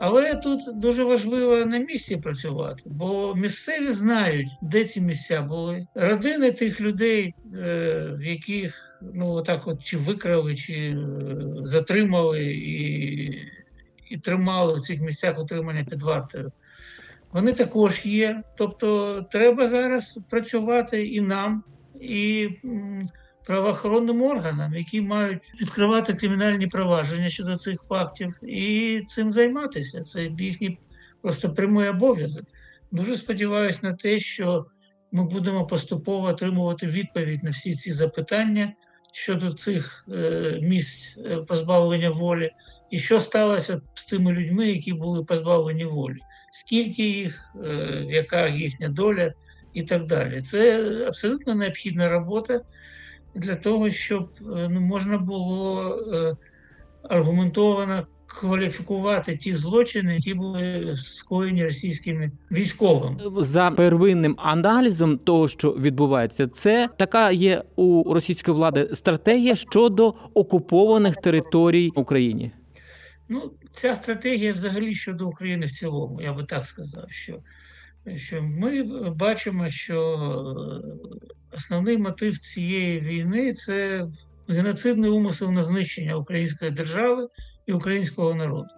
Але 0.07 0.35
тут 0.35 0.61
дуже 0.75 1.05
важливо 1.05 1.57
на 1.57 1.79
місці 1.79 2.17
працювати, 2.17 2.83
бо 2.87 3.35
місцеві 3.35 3.93
знають, 3.93 4.49
де 4.63 4.85
ці 4.85 5.01
місця 5.01 5.43
були. 5.43 5.87
Родини 5.95 6.53
тих 6.53 6.81
людей, 6.81 7.35
е, 7.55 8.19
яких 8.23 9.01
ну 9.15 9.31
отак, 9.31 9.67
от 9.67 9.85
чи 9.85 9.97
викрали, 9.97 10.55
чи 10.55 10.75
е, 10.75 10.97
затримали 11.63 12.45
і, 12.45 13.25
і 14.11 14.19
тримали 14.23 14.75
в 14.75 14.81
цих 14.81 15.01
місцях 15.01 15.39
утримання 15.39 15.85
під 15.91 16.03
вартою. 16.03 16.53
Вони 17.33 17.53
також 17.53 18.07
є. 18.07 18.43
Тобто, 18.59 19.21
треба 19.31 19.69
зараз 19.69 20.21
працювати 20.31 21.07
і 21.07 21.21
нам, 21.21 21.65
і 22.01 22.49
правоохоронним 23.47 24.23
органам, 24.23 24.75
які 24.75 25.01
мають 25.01 25.53
відкривати 25.61 26.13
кримінальні 26.13 26.67
провадження 26.67 27.29
щодо 27.29 27.57
цих 27.57 27.83
фактів, 27.89 28.39
і 28.43 29.01
цим 29.09 29.33
займатися. 29.33 30.03
Це 30.03 30.31
їхній 30.39 30.79
просто 31.23 31.55
прямий 31.55 31.89
обов'язок. 31.89 32.45
Дуже 32.93 33.17
сподіваюся 33.17 33.79
на 33.83 33.93
те, 33.93 34.19
що 34.19 34.67
ми 35.13 35.25
будемо 35.25 35.67
поступово 35.67 36.27
отримувати 36.27 36.87
відповідь 36.87 37.45
на 37.45 37.51
всі 37.51 37.75
ці 37.75 37.93
запитання 37.93 38.73
щодо 39.13 39.53
цих 39.53 40.07
е, 40.13 40.59
місць 40.63 41.19
е, 41.19 41.37
позбавлення 41.37 42.11
волі, 42.11 42.51
і 42.91 42.99
що 42.99 43.21
сталося 43.21 43.81
з 43.95 44.05
тими 44.05 44.33
людьми, 44.33 44.69
які 44.69 44.93
були 44.93 45.25
позбавлені 45.25 45.85
волі, 45.85 46.19
скільки 46.53 47.03
їх, 47.03 47.55
е, 47.65 48.05
яка 48.09 48.49
їхня 48.49 48.89
доля 48.89 49.33
і 49.75 49.83
так 49.83 50.07
далі. 50.07 50.43
Це 50.43 50.83
абсолютно 51.07 51.55
необхідна 51.55 52.09
робота 52.09 52.61
для 53.35 53.57
того, 53.57 53.91
щоб 53.91 54.29
ну, 54.41 54.81
можна 54.81 55.19
було 55.19 55.89
е, 56.13 56.37
аргументовано 57.03 58.07
кваліфікувати 58.27 59.37
ті 59.37 59.57
злочини, 59.57 60.15
які 60.15 60.35
були 60.35 60.95
скоєні 60.97 61.65
російськими 61.65 62.31
військовими. 62.53 63.21
За 63.39 63.71
первинним 63.71 64.35
аналізом 64.39 65.19
того, 65.19 65.49
що 65.49 65.73
відбувається, 65.73 66.47
це 66.47 66.89
така 66.99 67.31
є 67.31 67.63
у 67.77 68.15
російської 68.15 68.57
влади 68.57 68.91
стратегія 68.93 69.55
щодо 69.55 70.15
окупованих 70.35 71.17
територій 71.17 71.91
Україні. 71.95 72.51
Ну, 73.29 73.53
ця 73.73 73.95
стратегія 73.95 74.53
взагалі 74.53 74.95
щодо 74.95 75.29
України 75.29 75.67
в 75.67 75.71
цілому, 75.71 76.21
я 76.23 76.33
би 76.33 76.45
так 76.45 76.67
сказав, 76.67 77.05
що 77.09 77.35
що 78.15 78.43
ми 78.43 78.83
бачимо, 79.11 79.69
що 79.69 80.19
основний 81.55 81.99
мотив 81.99 82.39
цієї 82.39 83.01
війни 83.01 83.53
це 83.53 84.07
геноцидний 84.49 85.11
умисел 85.11 85.51
на 85.51 85.63
знищення 85.63 86.17
української 86.17 86.71
держави 86.71 87.29
і 87.67 87.73
українського 87.73 88.35
народу. 88.35 88.69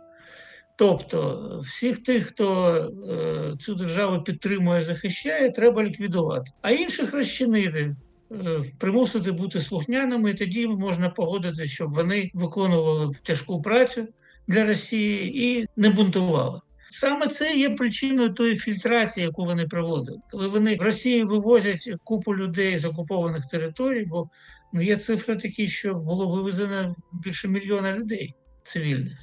Тобто 0.79 1.61
всіх 1.67 2.03
тих, 2.03 2.27
хто 2.27 2.75
е, 3.11 3.57
цю 3.59 3.75
державу 3.75 4.23
підтримує, 4.23 4.83
захищає, 4.83 5.51
треба 5.51 5.85
ліквідувати, 5.85 6.51
а 6.63 6.71
інших 6.71 7.15
розчинити. 7.15 7.97
Е, 8.33 8.65
примусити 8.79 9.33
бути 9.33 9.61
слухняними, 9.61 10.31
і 10.31 10.35
тоді 10.35 10.67
можна 10.67 11.11
погодити, 11.11 11.67
щоб 11.67 11.95
вони 11.95 12.31
виконували 12.35 13.15
тяжку 13.23 13.63
працю 13.63 14.09
для 14.49 14.65
Росії 14.65 15.45
і 15.45 15.67
не 15.77 15.91
бунтували. 15.91 16.61
Саме 16.97 17.27
це 17.27 17.57
є 17.57 17.71
причиною 17.71 18.29
тої 18.29 18.57
фільтрації, 18.57 19.27
яку 19.27 19.45
вони 19.45 19.67
проводили. 19.67 20.19
Коли 20.31 20.49
вони 20.49 20.77
в 20.77 20.83
Росії 20.83 21.25
вивозять 21.25 21.91
купу 22.05 22.37
людей 22.37 22.79
з 22.79 22.85
окупованих 22.85 23.47
територій, 23.47 24.05
бо 24.05 24.29
ну, 24.73 24.83
є 24.83 24.97
цифри 24.97 25.37
такі, 25.37 25.67
що 25.67 25.95
було 25.95 26.37
вивезено 26.37 26.95
більше 27.25 27.49
мільйона 27.49 27.97
людей 27.97 28.35
цивільних. 28.63 29.19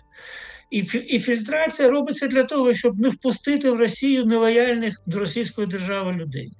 І 0.71 0.77
і 1.07 1.19
фільтрація 1.19 1.89
робиться 1.89 2.27
для 2.27 2.43
того, 2.43 2.73
щоб 2.73 2.99
не 2.99 3.09
впустити 3.09 3.71
в 3.71 3.79
Росію 3.79 4.25
нелояльних 4.25 5.01
до 5.05 5.19
російської 5.19 5.67
держави 5.67 6.11
людей. 6.11 6.51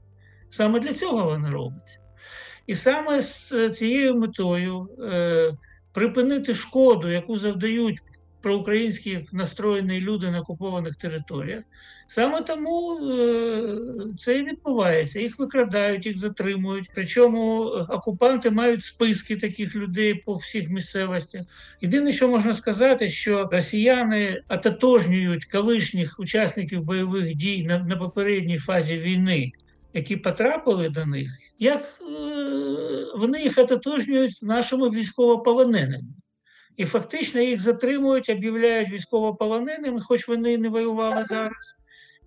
Саме 0.49 0.79
для 0.79 0.93
цього 0.93 1.25
вона 1.25 1.51
робиться. 1.51 1.99
І 2.67 2.75
саме 2.75 3.21
з 3.21 3.69
цією 3.69 4.15
метою 4.15 4.89
е, 4.99 5.57
припинити 5.93 6.53
шкоду, 6.53 7.09
яку 7.09 7.37
завдають 7.37 7.99
проукраїнські 8.43 9.25
настроєні 9.31 10.01
люди 10.01 10.31
на 10.31 10.39
окупованих 10.39 10.95
територіях. 10.95 11.63
Саме 12.07 12.41
тому 12.41 12.97
е, 12.97 13.77
це 14.19 14.39
і 14.39 14.43
відбувається. 14.43 15.19
Їх 15.19 15.39
викрадають, 15.39 16.05
їх 16.05 16.17
затримують. 16.17 16.89
Причому 16.95 17.61
окупанти 17.89 18.51
мають 18.51 18.83
списки 18.83 19.35
таких 19.35 19.75
людей 19.75 20.13
по 20.13 20.33
всіх 20.33 20.69
місцевостях. 20.69 21.41
Єдине, 21.81 22.11
що 22.11 22.27
можна 22.27 22.53
сказати, 22.53 23.07
що 23.07 23.49
росіяни 23.51 24.41
ототожнюють 24.49 25.45
колишніх 25.45 26.19
учасників 26.19 26.83
бойових 26.83 27.35
дій 27.35 27.65
на, 27.65 27.79
на 27.79 27.97
попередній 27.97 28.57
фазі 28.57 28.97
війни. 28.97 29.51
Які 29.93 30.17
потрапили 30.17 30.89
до 30.89 31.05
них, 31.05 31.31
як 31.59 31.81
е, 31.81 32.05
вони 33.17 33.41
їх 33.41 33.57
ототожнюють 33.57 34.33
з 34.33 34.43
нашими 34.43 34.89
військовополоненими 34.89 36.03
і 36.77 36.85
фактично 36.85 37.41
їх 37.41 37.61
затримують, 37.61 38.29
об'являють 38.29 38.89
військовополоненими, 38.89 40.01
хоч 40.01 40.27
вони 40.27 40.57
не 40.57 40.69
воювали 40.69 41.23
зараз. 41.23 41.77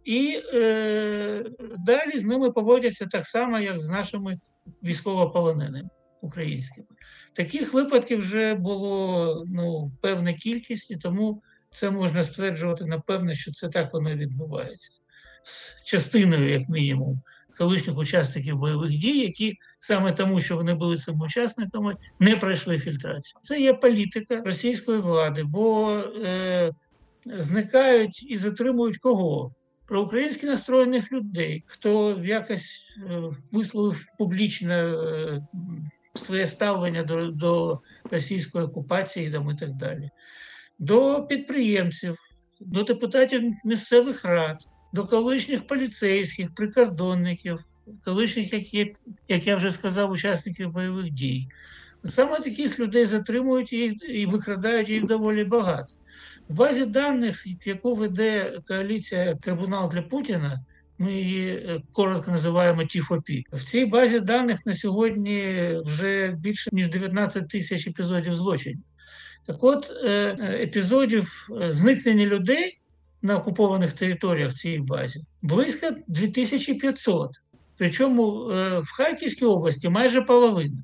І 0.05 0.41
е, 0.55 1.45
далі 1.79 2.19
з 2.19 2.25
ними 2.25 2.51
поводяться 2.51 3.07
так 3.07 3.27
само, 3.27 3.59
як 3.59 3.81
з 3.81 3.89
нашими 3.89 4.39
військовополоненими 4.85 5.89
українськими. 6.21 6.87
Таких 7.33 7.75
випадків 7.75 8.19
вже 8.19 8.55
було 8.55 9.45
ну, 9.47 9.93
певна 10.01 10.33
кількість, 10.33 10.91
і 10.91 10.97
тому 10.97 11.43
це 11.71 11.91
можна 11.91 12.23
стверджувати 12.23 12.85
напевне, 12.85 13.35
що 13.35 13.53
це 13.53 13.69
так 13.69 13.95
воно 13.95 14.15
відбувається 14.15 14.93
з 15.43 15.85
частиною, 15.85 16.51
як 16.51 16.69
мінімум, 16.69 17.23
колишніх 17.59 17.99
учасників 17.99 18.57
бойових 18.57 18.91
дій, 18.91 19.19
які 19.19 19.59
саме 19.79 20.13
тому, 20.13 20.41
що 20.41 20.57
вони 20.57 20.75
були 20.75 20.97
цими 20.97 21.25
учасниками, 21.25 21.95
не 22.21 22.37
пройшли 22.37 22.79
фільтрацію. 22.79 23.41
Це 23.43 23.61
є 23.61 23.75
політика 23.75 24.43
російської 24.45 24.99
влади, 24.99 25.45
бо 25.45 25.91
е, 26.25 26.73
зникають 27.27 28.31
і 28.31 28.37
затримують 28.37 28.99
кого? 28.99 29.55
Про 29.87 30.03
українськи 30.03 30.47
настроєних 30.47 31.13
людей, 31.13 31.65
хто 31.67 32.21
якось 32.25 32.97
е, 33.11 33.23
висловив 33.53 34.07
публічно 34.19 34.73
е, 34.73 35.47
своє 36.15 36.47
ставлення 36.47 37.03
до 37.03 37.27
до 37.27 37.81
російської 38.11 38.65
окупації 38.65 39.31
там, 39.31 39.51
і 39.51 39.55
так 39.55 39.73
далі, 39.73 40.11
до 40.79 41.27
підприємців, 41.29 42.17
до 42.61 42.83
депутатів 42.83 43.53
місцевих 43.65 44.25
рад 44.25 44.67
до 44.97 45.07
колишніх 45.07 45.67
поліцейських, 45.67 46.55
прикордонників, 46.55 47.59
колишніх, 48.05 48.53
як, 48.53 48.75
є, 48.75 48.93
як 49.29 49.47
я 49.47 49.57
вже 49.57 49.71
сказав, 49.71 50.11
учасників 50.11 50.73
бойових 50.73 51.11
дій. 51.11 51.49
Саме 52.05 52.41
таких 52.41 52.79
людей 52.79 53.07
затримують 53.07 53.73
їх 53.73 53.93
і 54.09 54.27
викрадають 54.27 54.89
їх 54.89 55.05
доволі 55.05 55.45
багато. 55.45 55.95
В 56.49 56.55
базі 56.55 56.87
даних, 56.87 57.47
яку 57.65 57.95
веде 57.95 58.59
коаліція 58.69 59.35
Трибунал 59.35 59.91
для 59.91 60.03
Путіна, 60.03 60.65
ми 60.99 61.13
її 61.13 61.49
е, 61.49 61.81
коротко 61.93 62.31
називаємо 62.31 62.85
ТІФОПІ. 62.85 63.45
В 63.53 63.65
цій 63.65 63.85
базі 63.85 64.21
даних 64.21 64.67
на 64.67 64.75
сьогодні 64.75 65.71
вже 65.85 66.37
більше 66.39 66.71
ніж 66.73 66.89
19 66.89 67.49
тисяч 67.49 67.87
епізодів 67.87 68.35
злочинів. 68.35 68.85
Так 69.47 69.65
от 69.65 69.91
е, 70.05 70.37
епізодів 70.41 71.49
е, 71.63 71.73
зникнення 71.73 72.27
людей 72.27 72.79
на 73.27 73.37
окупованих 73.37 73.93
територіях 73.93 74.53
в 74.53 74.59
цій 74.59 74.79
базі 74.79 75.21
близько 75.43 75.91
2500. 76.07 77.31
Причому 77.79 78.51
е, 78.51 78.79
в 78.79 78.91
Харківській 78.91 79.45
області 79.45 79.89
майже 79.89 80.23
половина. 80.23 80.83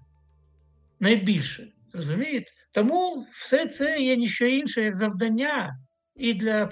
Найбільше. 1.00 1.68
розумієте? 1.92 2.52
Тому 2.72 3.26
все 3.32 3.66
це 3.66 4.00
є 4.00 4.16
ніщо 4.16 4.46
інше, 4.46 4.82
як 4.82 4.94
завдання 4.94 5.78
і 6.16 6.34
для 6.34 6.66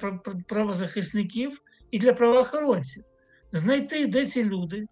правозахисників, 0.48 1.62
і 1.90 1.98
для 1.98 2.12
правоохоронців. 2.12 3.04
Знайти, 3.52 4.06
де 4.06 4.26
ці 4.26 4.44
люди, 4.44 4.86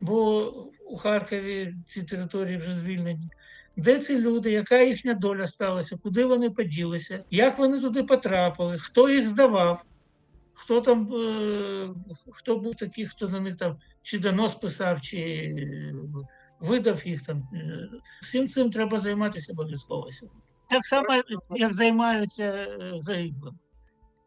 бо 0.00 0.50
у 0.86 0.96
Харкові 0.96 1.74
ці 1.86 2.02
території 2.02 2.56
вже 2.56 2.74
звільнені. 2.74 3.28
Де 3.76 3.98
ці 3.98 4.18
люди, 4.18 4.50
яка 4.50 4.82
їхня 4.82 5.14
доля 5.14 5.46
сталася, 5.46 5.98
куди 6.02 6.24
вони 6.24 6.50
поділися, 6.50 7.24
як 7.30 7.58
вони 7.58 7.80
туди 7.80 8.02
потрапили, 8.02 8.78
хто 8.78 9.08
їх 9.08 9.26
здавав, 9.26 9.84
хто 10.62 10.80
там, 10.80 11.08
е, 11.14 11.88
хто 12.30 12.56
був 12.56 12.74
такий, 12.74 13.06
хто 13.06 13.28
на 13.28 13.40
них 13.40 13.56
там 13.56 13.78
чи 14.02 14.18
донос 14.18 14.54
писав, 14.54 15.00
чи 15.00 15.18
е, 15.18 15.94
видав 16.60 17.06
їх 17.06 17.26
там. 17.26 17.48
Е, 17.54 17.88
Всім 18.22 18.48
цим 18.48 18.70
треба 18.70 18.98
займатися 19.00 19.52
обов'язково. 19.52 20.08
Так 20.68 20.86
само, 20.86 21.22
як 21.56 21.72
займаються 21.72 22.78
загиблими. 22.96 23.58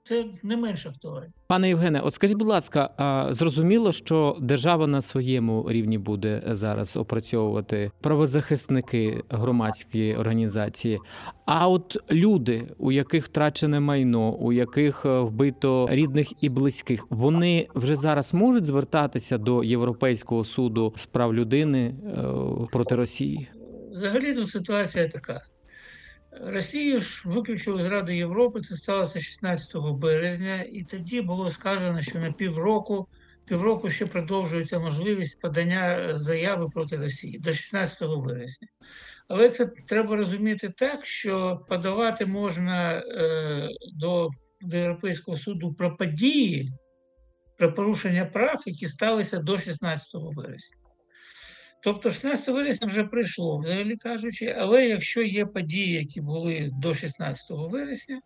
Це 0.08 0.26
не 0.44 0.58
менш 0.58 0.86
актуально. 0.86 1.28
Пане 1.48 1.68
Євгене, 1.68 2.02
от 2.02 2.14
скажіть, 2.14 2.38
будь 2.38 2.48
ласка, 2.48 2.90
а 2.98 3.34
зрозуміло, 3.34 3.92
що 3.92 4.38
держава 4.42 4.88
на 4.88 5.02
своєму 5.02 5.66
рівні 5.70 5.98
буде 5.98 6.42
зараз 6.48 6.98
опрацьовувати 6.98 7.92
правозахисники, 8.02 9.24
громадські 9.30 10.16
організації. 10.16 11.00
А 11.46 11.70
от 11.70 11.98
люди, 12.12 12.68
у 12.78 12.92
яких 12.92 13.26
втрачене 13.26 13.80
майно, 13.80 14.36
у 14.36 14.54
яких 14.54 15.06
е, 15.06 15.20
вбито 15.20 15.88
рідних 15.92 16.44
і 16.44 16.50
близьких, 16.50 17.08
вони 17.10 17.68
вже 17.76 17.96
зараз 17.96 18.34
можуть 18.34 18.66
звертатися 18.66 19.38
до 19.38 19.64
Європейського 19.64 20.44
суду 20.44 20.94
з 20.96 21.06
прав 21.06 21.34
людини 21.34 21.96
е, 22.06 22.68
проти 22.72 22.96
Росії. 22.96 23.48
Взагалі 23.92 24.34
тут 24.34 24.50
ситуація 24.50 25.08
така. 25.08 25.42
Росію 26.44 27.00
ж 27.00 27.30
виключили 27.30 27.82
з 27.82 27.86
Ради 27.86 28.16
Європи, 28.16 28.62
це 28.62 28.76
сталося 28.76 29.20
16 29.20 29.76
березня, 29.78 30.66
і 30.72 30.84
тоді 30.84 31.22
було 31.22 31.52
сказано, 31.52 32.02
що 32.02 32.20
на 32.20 32.32
півроку, 32.32 33.08
півроку 33.46 33.90
ще 33.90 34.06
продовжується 34.06 34.80
можливість 34.80 35.42
подання 35.42 36.12
заяви 36.18 36.70
проти 36.70 36.98
Росії 36.98 37.40
до 37.40 37.52
16 37.52 38.02
вересня. 38.02 38.68
Але 39.28 39.50
це 39.50 39.66
треба 39.66 40.16
розуміти 40.16 40.70
так, 40.78 41.06
що 41.06 41.66
подавати 41.70 42.26
можна 42.26 42.94
е, 42.94 43.70
до, 43.94 44.30
до 44.62 44.78
Європейського 44.78 45.38
суду 45.38 45.74
про 45.74 45.98
події, 45.98 46.72
про 47.58 47.74
порушення 47.74 48.26
прав, 48.26 48.64
які 48.66 48.88
сталися 48.88 49.40
до 49.40 49.58
16 49.58 50.10
вересня. 50.14 50.78
Тобто 51.86 52.12
16 52.12 52.48
вересня 52.48 52.88
вже 52.88 53.04
прийшло, 53.04 53.58
взагалі 53.58 53.96
кажучи, 53.96 54.56
але 54.60 54.88
якщо 54.88 55.22
є 55.22 55.46
події, 55.46 55.92
які 55.92 56.22
були 56.22 56.70
до 56.74 56.94
16 56.94 57.46
вересня, 57.50 58.22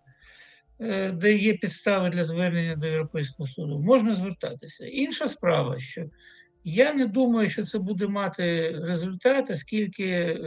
е, 0.82 1.12
де 1.12 1.34
є 1.34 1.54
підстави 1.54 2.10
для 2.10 2.24
звернення 2.24 2.76
до 2.76 2.88
Європейського 2.88 3.50
суду, 3.50 3.80
можна 3.80 4.14
звертатися. 4.14 4.86
Інша 4.86 5.28
справа, 5.28 5.80
що 5.80 6.06
я 6.64 6.94
не 6.94 7.06
думаю, 7.06 7.50
що 7.50 7.66
це 7.66 7.80
буде 7.80 8.08
мати 8.08 8.72
результат, 8.84 9.50
оскільки 9.50 10.38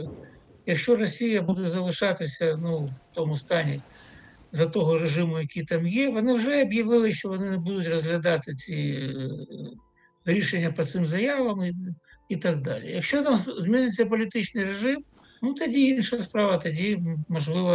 якщо 0.65 0.95
Росія 0.95 1.41
буде 1.41 1.69
залишатися 1.69 2.57
ну, 2.61 2.85
в 2.85 3.15
тому 3.15 3.37
стані 3.37 3.81
за 4.51 4.65
того 4.65 4.97
режиму, 4.97 5.39
який 5.39 5.63
там 5.63 5.87
є, 5.87 6.09
вони 6.09 6.33
вже 6.33 6.61
об'явили, 6.61 7.11
що 7.11 7.29
вони 7.29 7.49
не 7.49 7.57
будуть 7.57 7.87
розглядати 7.87 8.53
ці 8.53 8.75
е, 8.75 9.29
рішення 10.25 10.71
по 10.71 10.85
цим 10.85 11.05
заявам 11.05 11.63
і, 12.29 12.37
так 12.37 12.61
далі. 12.61 12.91
Якщо 12.91 13.23
там 13.23 13.35
зміниться 13.35 14.05
політичний 14.05 14.65
режим, 14.65 15.03
ну 15.41 15.53
тоді 15.53 15.81
інша 15.81 16.19
справа, 16.19 16.57
тоді 16.57 17.03
можливо 17.29 17.73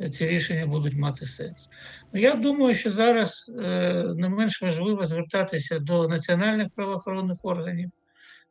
е, 0.00 0.10
ці 0.10 0.26
рішення 0.26 0.66
будуть 0.66 0.94
мати 0.94 1.26
сенс. 1.26 1.68
Я 2.12 2.34
думаю, 2.34 2.74
що 2.74 2.90
зараз 2.90 3.52
е, 3.58 4.04
не 4.16 4.28
менш 4.28 4.62
важливо 4.62 5.06
звертатися 5.06 5.78
до 5.78 6.08
національних 6.08 6.68
правоохоронних 6.76 7.38
органів 7.42 7.90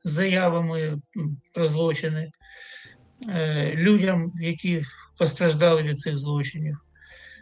з 0.03 0.11
заявами 0.11 1.01
про 1.53 1.67
злочини 1.67 2.31
е, 3.29 3.73
людям, 3.77 4.33
які 4.41 4.83
постраждали 5.17 5.83
від 5.83 5.99
цих 5.99 6.15
злочинів. 6.15 6.75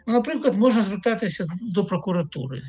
Ну, 0.06 0.14
наприклад, 0.14 0.56
можна 0.56 0.82
звертатися 0.82 1.46
до 1.60 1.84
прокуратури. 1.84 2.62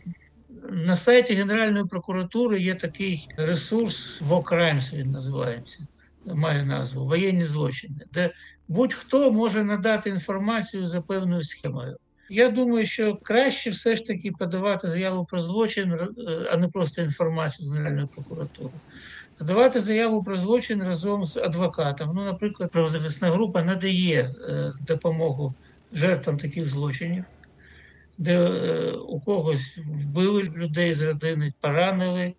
На 0.71 0.95
сайті 0.95 1.33
Генеральної 1.33 1.85
прокуратури 1.85 2.59
є 2.59 2.75
такий 2.75 3.27
ресурс 3.37 4.21
Crimes, 4.21 4.95
він 4.97 5.11
називається, 5.11 5.87
має 6.25 6.63
назву 6.63 7.05
воєнні 7.05 7.43
злочини, 7.43 7.95
де 8.13 8.31
будь-хто 8.67 9.31
може 9.31 9.63
надати 9.63 10.09
інформацію 10.09 10.87
за 10.87 11.01
певною 11.01 11.43
схемою. 11.43 11.97
Я 12.29 12.49
думаю, 12.49 12.85
що 12.85 13.15
краще 13.15 13.69
все 13.69 13.95
ж 13.95 14.05
таки 14.05 14.31
подавати 14.31 14.87
заяву 14.87 15.25
про 15.25 15.39
злочин, 15.39 15.93
е, 15.93 16.07
а 16.51 16.57
не 16.57 16.67
просто 16.67 17.01
інформацію 17.01 17.69
з 17.69 17.71
Генеральної 17.71 18.07
прокуратури. 18.15 18.73
Подавати 19.37 19.79
заяву 19.79 20.23
про 20.23 20.35
злочин 20.35 20.83
разом 20.83 21.25
з 21.25 21.37
адвокатом. 21.37 22.11
Ну, 22.15 22.25
наприклад, 22.25 22.71
правозахисна 22.71 23.31
група 23.31 23.63
надає 23.63 24.35
е, 24.49 24.73
допомогу 24.87 25.53
жертвам 25.93 26.37
таких 26.37 26.67
злочинів, 26.67 27.25
де 28.17 28.35
е, 28.35 28.91
у 28.91 29.19
когось 29.19 29.77
вбили 29.77 30.43
людей 30.43 30.93
з 30.93 31.01
родини, 31.01 31.53
поранили, 31.61 32.33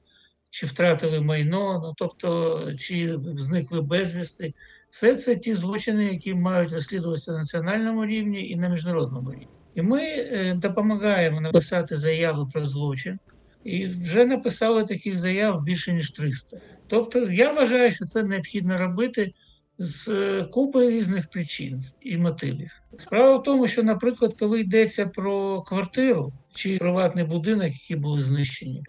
чи 0.51 0.67
втратили 0.67 1.21
майно, 1.21 1.81
ну 1.85 1.95
тобто, 1.97 2.73
чи 2.79 3.19
зникли 3.35 3.81
безвісти. 3.81 4.55
Все 4.91 5.17
це 5.17 5.37
ті 5.37 5.55
злочини, 5.55 6.05
які 6.05 6.35
мають 6.35 6.73
розслідуватися 6.73 7.33
на 7.33 7.39
національному 7.39 8.07
рівні 8.07 8.49
і 8.49 8.57
на 8.57 8.69
міжнародному 8.69 9.33
рівні. 9.33 9.49
І 9.75 9.83
ми 9.83 10.03
е, 10.03 10.55
допомагаємо 10.55 11.41
написати 11.41 11.97
заяви 11.97 12.47
про 12.53 12.65
злочин, 12.65 13.19
і 13.65 13.87
вже 13.87 14.25
написали 14.25 14.85
таких 14.85 15.19
заяв 15.19 15.63
більше 15.63 15.93
ніж 15.93 16.11
300. 16.11 16.61
Тобто, 16.87 17.19
я 17.31 17.53
вважаю, 17.53 17.91
що 17.91 18.05
це 18.05 18.23
необхідно 18.23 18.79
робити 18.79 19.33
з 19.79 20.09
е, 20.09 20.45
купи 20.45 20.91
різних 20.91 21.31
причин 21.31 21.85
і 22.01 22.17
мотивів. 22.17 22.71
Справа 22.97 23.37
в 23.37 23.43
тому, 23.43 23.67
що, 23.67 23.83
наприклад, 23.83 24.35
коли 24.39 24.61
йдеться 24.61 25.07
про 25.07 25.63
квартиру 25.63 26.33
чи 26.55 26.77
приватний 26.77 27.25
будинок, 27.25 27.67
які 27.67 27.97
були 27.97 28.21
знищені, 28.21 28.83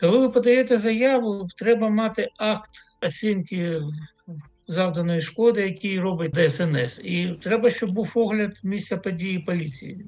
коли 0.00 0.18
ви 0.18 0.28
подаєте 0.28 0.78
заяву, 0.78 1.46
треба 1.56 1.88
мати 1.88 2.28
акт 2.38 2.70
оцінки 3.02 3.80
завданої 4.68 5.20
шкоди, 5.20 5.62
який 5.62 6.00
робить 6.00 6.34
ДСНС. 6.34 7.00
І 7.04 7.34
треба, 7.40 7.70
щоб 7.70 7.90
був 7.90 8.12
огляд 8.14 8.60
місця 8.62 8.96
події 8.96 9.38
поліції 9.38 10.06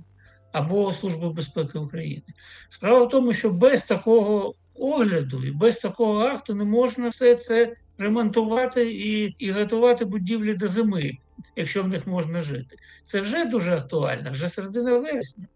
або 0.52 0.92
Служби 0.92 1.30
безпеки 1.30 1.78
України. 1.78 2.22
Справа 2.68 3.04
в 3.04 3.08
тому, 3.08 3.32
що 3.32 3.50
без 3.50 3.82
такого 3.82 4.54
огляду 4.74 5.44
і 5.44 5.50
без 5.50 5.76
такого 5.76 6.20
акту 6.20 6.54
не 6.54 6.64
можна 6.64 7.08
все 7.08 7.34
це 7.34 7.76
ремонтувати 8.02 8.92
і, 8.92 9.34
і 9.38 9.50
готувати 9.50 10.04
будівлі 10.04 10.54
до 10.54 10.68
зими, 10.68 11.12
якщо 11.56 11.82
в 11.82 11.88
них 11.88 12.06
можна 12.06 12.40
жити. 12.40 12.76
Це 13.04 13.20
вже 13.20 13.44
дуже 13.44 13.76
актуально, 13.76 14.30
вже 14.30 14.48
середина 14.48 14.98
вересня. 14.98 15.46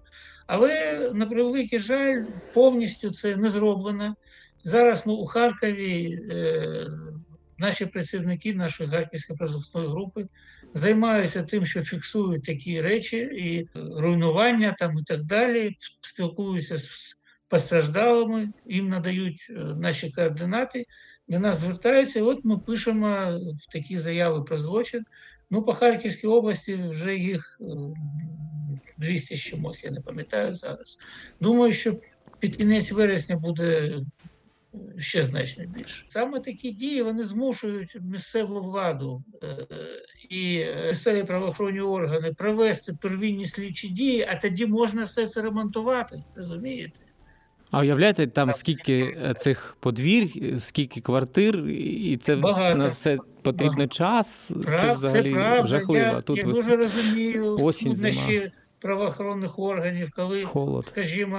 Але 0.46 1.00
на 1.14 1.26
превеликий 1.26 1.78
жаль, 1.78 2.24
повністю 2.52 3.10
це 3.10 3.36
не 3.36 3.48
зроблено. 3.48 4.16
Зараз 4.64 5.02
ну, 5.06 5.12
у 5.12 5.26
Харкові 5.26 6.20
е, 6.30 6.86
наші 7.58 7.86
працівники 7.86 8.54
нашої 8.54 8.90
харківської 8.90 9.36
правозахисної 9.36 9.88
групи 9.88 10.26
займаються 10.74 11.42
тим, 11.42 11.66
що 11.66 11.82
фіксують 11.82 12.44
такі 12.44 12.80
речі 12.80 13.16
і 13.16 13.58
е, 13.58 13.66
руйнування 13.74 14.76
там 14.78 14.98
і 14.98 15.02
так 15.02 15.22
далі, 15.22 15.76
спілкуються 16.00 16.78
з 16.78 17.22
постраждалими, 17.48 18.48
їм 18.66 18.88
надають 18.88 19.46
е, 19.50 19.52
наші 19.54 20.12
координати, 20.12 20.84
до 21.28 21.38
нас 21.38 21.58
звертаються. 21.58 22.22
От 22.22 22.44
ми 22.44 22.58
пишемо 22.58 23.40
такі 23.72 23.98
заяви 23.98 24.42
про 24.42 24.58
злочин. 24.58 25.04
Ну, 25.50 25.62
по 25.62 25.72
Харківській 25.72 26.26
області 26.26 26.80
вже 26.88 27.16
їх 27.16 27.60
е, 27.60 27.64
200 28.96 29.34
з 29.34 29.40
чимось, 29.40 29.84
я 29.84 29.90
не 29.90 30.00
пам'ятаю 30.00 30.54
зараз. 30.54 30.98
Думаю, 31.40 31.72
що 31.72 32.00
під 32.38 32.56
кінець 32.56 32.92
вересня 32.92 33.36
буде 33.36 33.98
ще 34.98 35.24
значно 35.24 35.66
більше. 35.66 36.06
Саме 36.08 36.40
такі 36.40 36.70
дії 36.70 37.02
вони 37.02 37.24
змушують 37.24 37.98
місцеву 38.00 38.60
владу 38.60 39.24
е, 39.42 39.66
і 40.28 40.66
місцеві 40.88 41.24
правоохоронні 41.24 41.80
органи 41.80 42.34
провести 42.34 42.92
первинні 42.92 43.46
слідчі 43.46 43.88
дії, 43.88 44.26
а 44.28 44.36
тоді 44.36 44.66
можна 44.66 45.04
все 45.04 45.26
це 45.26 45.42
ремонтувати. 45.42 46.16
Розумієте? 46.36 47.00
А 47.76 47.80
уявляєте, 47.80 48.26
там 48.26 48.52
скільки 48.52 49.16
е, 49.24 49.34
цих 49.34 49.76
подвір'я, 49.80 50.54
е, 50.54 50.60
скільки 50.60 51.00
квартир, 51.00 51.56
і 51.68 52.16
це 52.16 52.36
Багато. 52.36 52.78
на 52.78 52.88
все 52.88 53.18
потрібно 53.42 53.70
Багато. 53.76 53.94
час. 53.94 54.52
Прав, 54.64 54.80
це 54.80 54.92
взагалі 54.92 55.30
правда. 55.30 55.68
жахливо. 55.68 56.04
Я, 56.04 56.20
Тут 56.20 56.38
я 56.38 56.44
дуже 56.44 56.76
розумію 56.76 57.56
осінь, 57.56 57.92
труднощі 57.92 58.52
правоохоронних 58.80 59.58
органів, 59.58 60.10
коли 60.16 60.44
холод. 60.44 60.86
скажімо, 60.86 61.38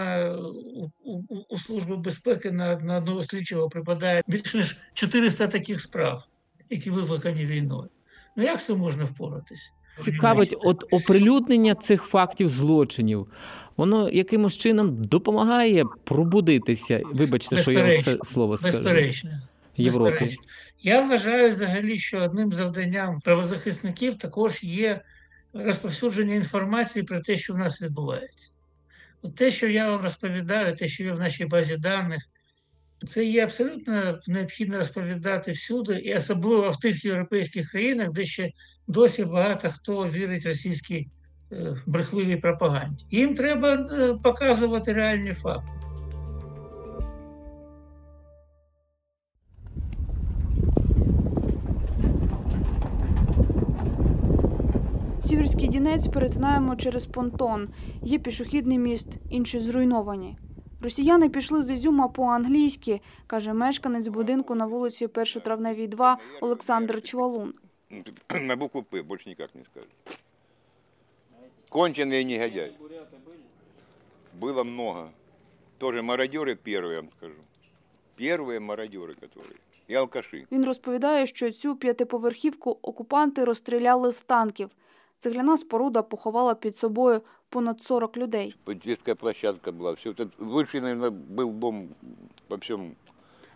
у, 1.03 1.13
у, 1.13 1.45
у 1.49 1.57
Служби 1.57 1.97
безпеки 1.97 2.51
на, 2.51 2.75
на 2.79 2.97
одного 2.97 3.23
слідчого 3.23 3.69
припадає 3.69 4.23
більше 4.27 4.57
ніж 4.57 4.77
400 4.93 5.47
таких 5.47 5.81
справ, 5.81 6.27
які 6.69 6.89
викликані 6.89 7.45
війною. 7.45 7.89
Ну 8.35 8.43
як 8.43 8.59
з 8.59 8.65
цим 8.65 8.77
можна 8.77 9.03
впоратись? 9.05 9.71
Цікавить, 9.99 10.55
от 10.59 10.85
оприлюднення 10.91 11.75
цих 11.75 12.03
фактів 12.03 12.49
злочинів, 12.49 13.27
воно 13.77 14.09
якимось 14.09 14.57
чином 14.57 15.01
допомагає 15.01 15.85
пробудитися. 16.03 17.01
Вибачте, 17.13 17.57
що 17.57 17.71
я 17.71 18.01
це 18.01 18.17
слово 18.23 18.57
скажу. 18.57 18.77
Безперечно. 18.77 19.31
Європі. 19.77 20.11
безперечно. 20.11 20.43
Я 20.81 21.01
вважаю 21.01 21.51
взагалі, 21.51 21.97
що 21.97 22.19
одним 22.19 22.53
завданням 22.53 23.19
правозахисників 23.19 24.17
також 24.17 24.63
є 24.63 25.01
розповсюдження 25.53 26.35
інформації 26.35 27.03
про 27.03 27.19
те, 27.19 27.35
що 27.35 27.53
в 27.53 27.57
нас 27.57 27.81
відбувається. 27.81 28.51
От 29.21 29.35
те, 29.35 29.51
що 29.51 29.67
я 29.67 29.89
вам 29.89 30.01
розповідаю, 30.01 30.75
те, 30.75 30.87
що 30.87 31.03
є 31.03 31.11
в 31.11 31.19
нашій 31.19 31.45
базі 31.45 31.77
даних, 31.77 32.23
це 33.07 33.25
є 33.25 33.43
абсолютно 33.43 34.19
необхідно 34.27 34.77
розповідати 34.77 35.51
всюди, 35.51 35.93
і 35.93 36.15
особливо 36.15 36.69
в 36.71 36.79
тих 36.79 37.05
європейських 37.05 37.71
країнах, 37.71 38.11
де 38.11 38.23
ще 38.23 38.51
досі 38.87 39.25
багато 39.25 39.69
хто 39.69 40.09
вірить 40.09 40.45
російській 40.45 41.07
е, 41.51 41.75
брехливій 41.85 42.35
пропаганді. 42.35 43.05
Їм 43.11 43.35
треба 43.35 43.73
е, 43.73 44.13
показувати 44.13 44.93
реальні 44.93 45.33
факти. 45.33 45.69
Сіверський 55.25 55.67
Дінець 55.67 56.07
перетинаємо 56.07 56.75
через 56.75 57.05
понтон. 57.05 57.69
Є 58.03 58.19
пішохідний 58.19 58.77
міст, 58.77 59.09
інші 59.29 59.59
зруйновані. 59.59 60.37
Росіяни 60.81 61.29
пішли 61.29 61.63
з 61.63 61.71
Ізюма 61.71 62.07
по-англійськи, 62.07 63.01
каже 63.27 63.53
мешканець 63.53 64.07
будинку 64.07 64.55
на 64.55 64.65
вулиці 64.65 65.05
1 65.05 65.25
травневій 65.43 65.87
2 65.87 66.17
Олександр 66.41 67.01
Чвалун. 67.01 67.53
На 68.28 68.56
букву 68.56 68.82
П, 68.82 69.02
больше 69.02 69.28
никак 69.28 69.54
не 69.54 69.64
скажешь. 69.64 69.90
Конченые 71.68 72.24
негодяи. 72.24 72.72
Было 74.34 74.64
много. 74.64 75.10
Тоже 75.78 76.02
мародеры 76.02 76.54
первые, 76.54 76.94
я 76.94 77.00
вам 77.00 77.10
скажу. 77.16 77.34
Первые 78.16 78.60
мародеры, 78.60 79.14
которые. 79.14 79.58
И 79.88 79.94
алкаши. 79.94 80.46
Він 80.52 80.64
розповідає, 80.64 81.26
що 81.26 81.50
цю 81.50 81.76
п'ятиповерхівку 81.76 82.78
окупанти 82.82 83.44
розстріляли 83.44 84.12
з 84.12 84.16
танків. 84.16 84.70
Цегляна 85.20 85.56
споруда 85.56 86.02
поховала 86.02 86.54
під 86.54 86.76
собою 86.76 87.22
понад 87.48 87.80
40 87.80 88.16
людей. 88.16 88.56
Детская 88.66 89.14
площадка 89.14 89.70
была. 89.70 89.94
Все 89.94 90.10
это 90.10 90.28
лучший, 90.38 90.80
наверное, 90.80 91.10
был 91.10 91.50
дом 91.50 91.88
во 92.48 92.56
всем 92.56 92.96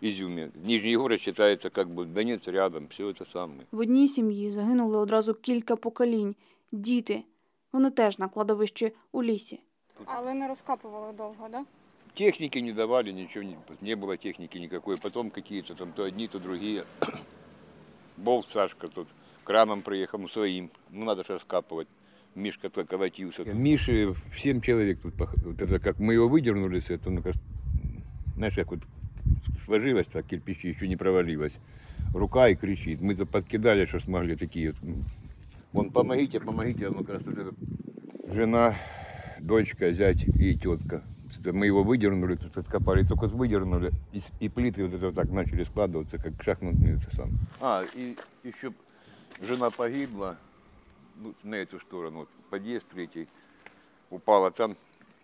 Изюме. 0.01 0.51
Нижний 0.65 0.97
город 0.97 1.21
считается 1.21 1.71
как 1.71 1.89
бы 1.89 2.05
Донец 2.05 2.49
рядом, 2.49 2.87
все 2.89 3.11
это 3.11 3.25
самое. 3.25 3.67
В 3.73 3.79
одній 3.79 4.09
сім'ї 4.09 4.51
загинули 4.51 4.97
одразу 4.99 5.35
кілька 5.35 5.77
поколінь. 5.77 6.35
Діти. 6.73 7.23
Вони 7.73 7.91
теж 7.91 8.19
на 8.19 8.29
кладовищі 8.29 8.93
у 9.13 9.23
лісі. 9.23 9.61
Але 10.05 10.35
не 10.35 10.49
розкапували 10.49 11.13
довго, 11.13 11.49
так? 11.53 11.67
Техники 12.15 12.63
не 12.63 12.73
давали, 12.73 13.13
ничего 13.13 13.45
не, 13.45 13.57
не 13.83 13.95
было 13.97 14.17
техники 14.17 14.59
никакой. 14.61 14.97
Потом 14.97 15.31
какие-то 15.31 15.75
там 15.75 15.93
то 15.93 16.05
одни, 16.05 16.29
то 16.29 16.39
другие. 16.39 16.85
Болт 18.17 18.51
Сашка 18.51 18.89
тут 18.89 19.09
краном 19.45 19.83
приехал, 19.83 20.19
ну 20.21 20.29
своим. 20.29 20.71
Ну 20.91 21.05
надо 21.05 21.25
же 21.25 21.33
раскапывать. 21.35 21.89
Мишка 22.35 22.69
то 22.71 22.85
колотился. 22.85 23.45
Миши, 23.45 24.15
семь 24.39 24.61
человек 24.61 25.01
тут, 25.03 25.15
пох- 25.15 25.37
вот 25.45 25.61
это 25.63 25.79
как 25.79 25.99
мы 25.99 26.15
его 26.15 26.29
выдернули 26.29 26.81
с 26.81 26.91
этого, 26.91 27.15
ну 27.15 27.23
как, 27.23 27.35
знаешь, 28.37 28.55
как 28.55 28.71
вот 28.71 28.81
сложилось 29.66 30.08
так, 30.08 30.26
кирпичи 30.26 30.70
еще 30.70 30.88
не 30.88 30.96
провалилось. 30.96 31.54
Рука 32.14 32.50
и 32.50 32.56
кричит. 32.56 33.02
Мы 33.02 33.16
подкидали, 33.16 33.86
что 33.86 34.00
смогли 34.00 34.36
такие. 34.36 34.74
Вон, 35.72 35.92
помогите, 35.92 36.40
помогите, 36.40 36.90
ну 36.90 37.04
как 37.04 37.16
раз 37.16 37.22
это 37.22 37.54
жена, 38.34 38.76
дочка, 39.40 39.92
зять 39.94 40.24
и 40.24 40.58
тетка. 40.58 41.04
Мы 41.46 41.66
его 41.66 41.84
выдернули, 41.84 42.36
тут 42.36 42.58
откопали, 42.58 43.04
только 43.04 43.28
выдернули, 43.28 43.92
и, 44.12 44.22
и 44.42 44.50
плиты 44.50 44.86
вот 44.86 44.94
это 44.94 45.14
так 45.14 45.32
начали 45.32 45.64
складываться, 45.64 46.18
как 46.18 46.34
шахматные 46.44 46.98
это 46.98 47.16
сам. 47.16 47.32
А, 47.62 47.86
и 47.96 48.18
еще 48.44 48.74
жена 49.42 49.70
погибла, 49.70 50.38
ну, 51.16 51.34
на 51.44 51.56
эту 51.56 51.80
сторону, 51.80 52.28
подъезд 52.50 52.86
третий, 52.94 53.30
упала 54.10 54.52
там, 54.52 54.76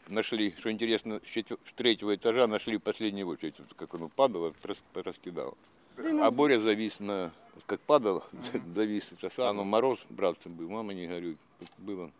нашли, 0.08 0.54
что 0.58 0.70
интересно, 0.70 1.20
с, 1.24 1.28
четвер- 1.28 1.58
с 1.68 1.72
третьего 1.74 2.14
этажа 2.14 2.46
нашли 2.46 2.76
в 2.76 2.82
последнюю 2.82 3.26
очередь, 3.28 3.54
вот 3.58 3.74
как 3.74 3.94
оно 3.94 4.08
падало, 4.08 4.52
рас- 4.62 4.82
раскидало. 4.94 5.54
А 5.98 6.30
Боря 6.30 6.60
завис 6.60 6.98
на, 7.00 7.30
вот 7.54 7.64
как 7.66 7.80
падал, 7.80 8.24
завис 8.74 9.12
это 9.12 9.30
сам, 9.34 9.56
ну, 9.56 9.64
мороз, 9.64 9.98
братцем 10.10 10.52
был, 10.54 10.68
мама 10.68 10.94
не 10.94 11.06
горюй, 11.06 11.36
вот 11.60 11.70
было. 11.78 12.10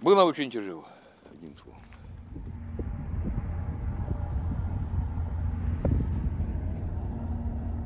Было 0.00 0.24
очень 0.24 0.50
тяжело, 0.50 0.86
одним 1.30 1.56
словом. 1.58 1.80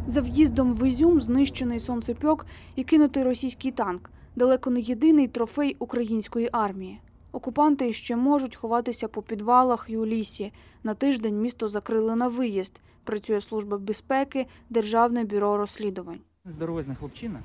За 0.07 0.21
в'їздом 0.21 0.75
в 0.75 0.89
Ізюм 0.89 1.21
знищений 1.21 1.81
сонцепьок 1.81 2.47
і 2.77 2.85
кинутий 2.85 3.23
російський 3.23 3.71
танк. 3.73 4.11
Далеко 4.37 4.71
не 4.71 4.81
єдиний 4.81 5.29
трофей 5.29 5.77
української 5.79 6.49
армії. 6.53 7.01
Окупанти 7.33 7.93
ще 7.93 8.17
можуть 8.17 8.57
ховатися 8.57 9.09
по 9.09 9.23
підвалах 9.23 9.87
і 9.89 9.97
у 9.97 10.07
лісі. 10.07 10.53
На 10.83 10.95
тиждень 10.95 11.41
місто 11.41 11.69
закрили 11.69 12.17
на 12.17 12.29
виїзд. 12.29 12.81
Працює 13.05 13.41
служба 13.41 13.79
безпеки, 13.79 14.47
Державне 14.71 15.25
бюро 15.25 15.57
розслідувань. 15.57 16.19
Здоровезна 16.45 16.95
хлопчина 16.95 17.39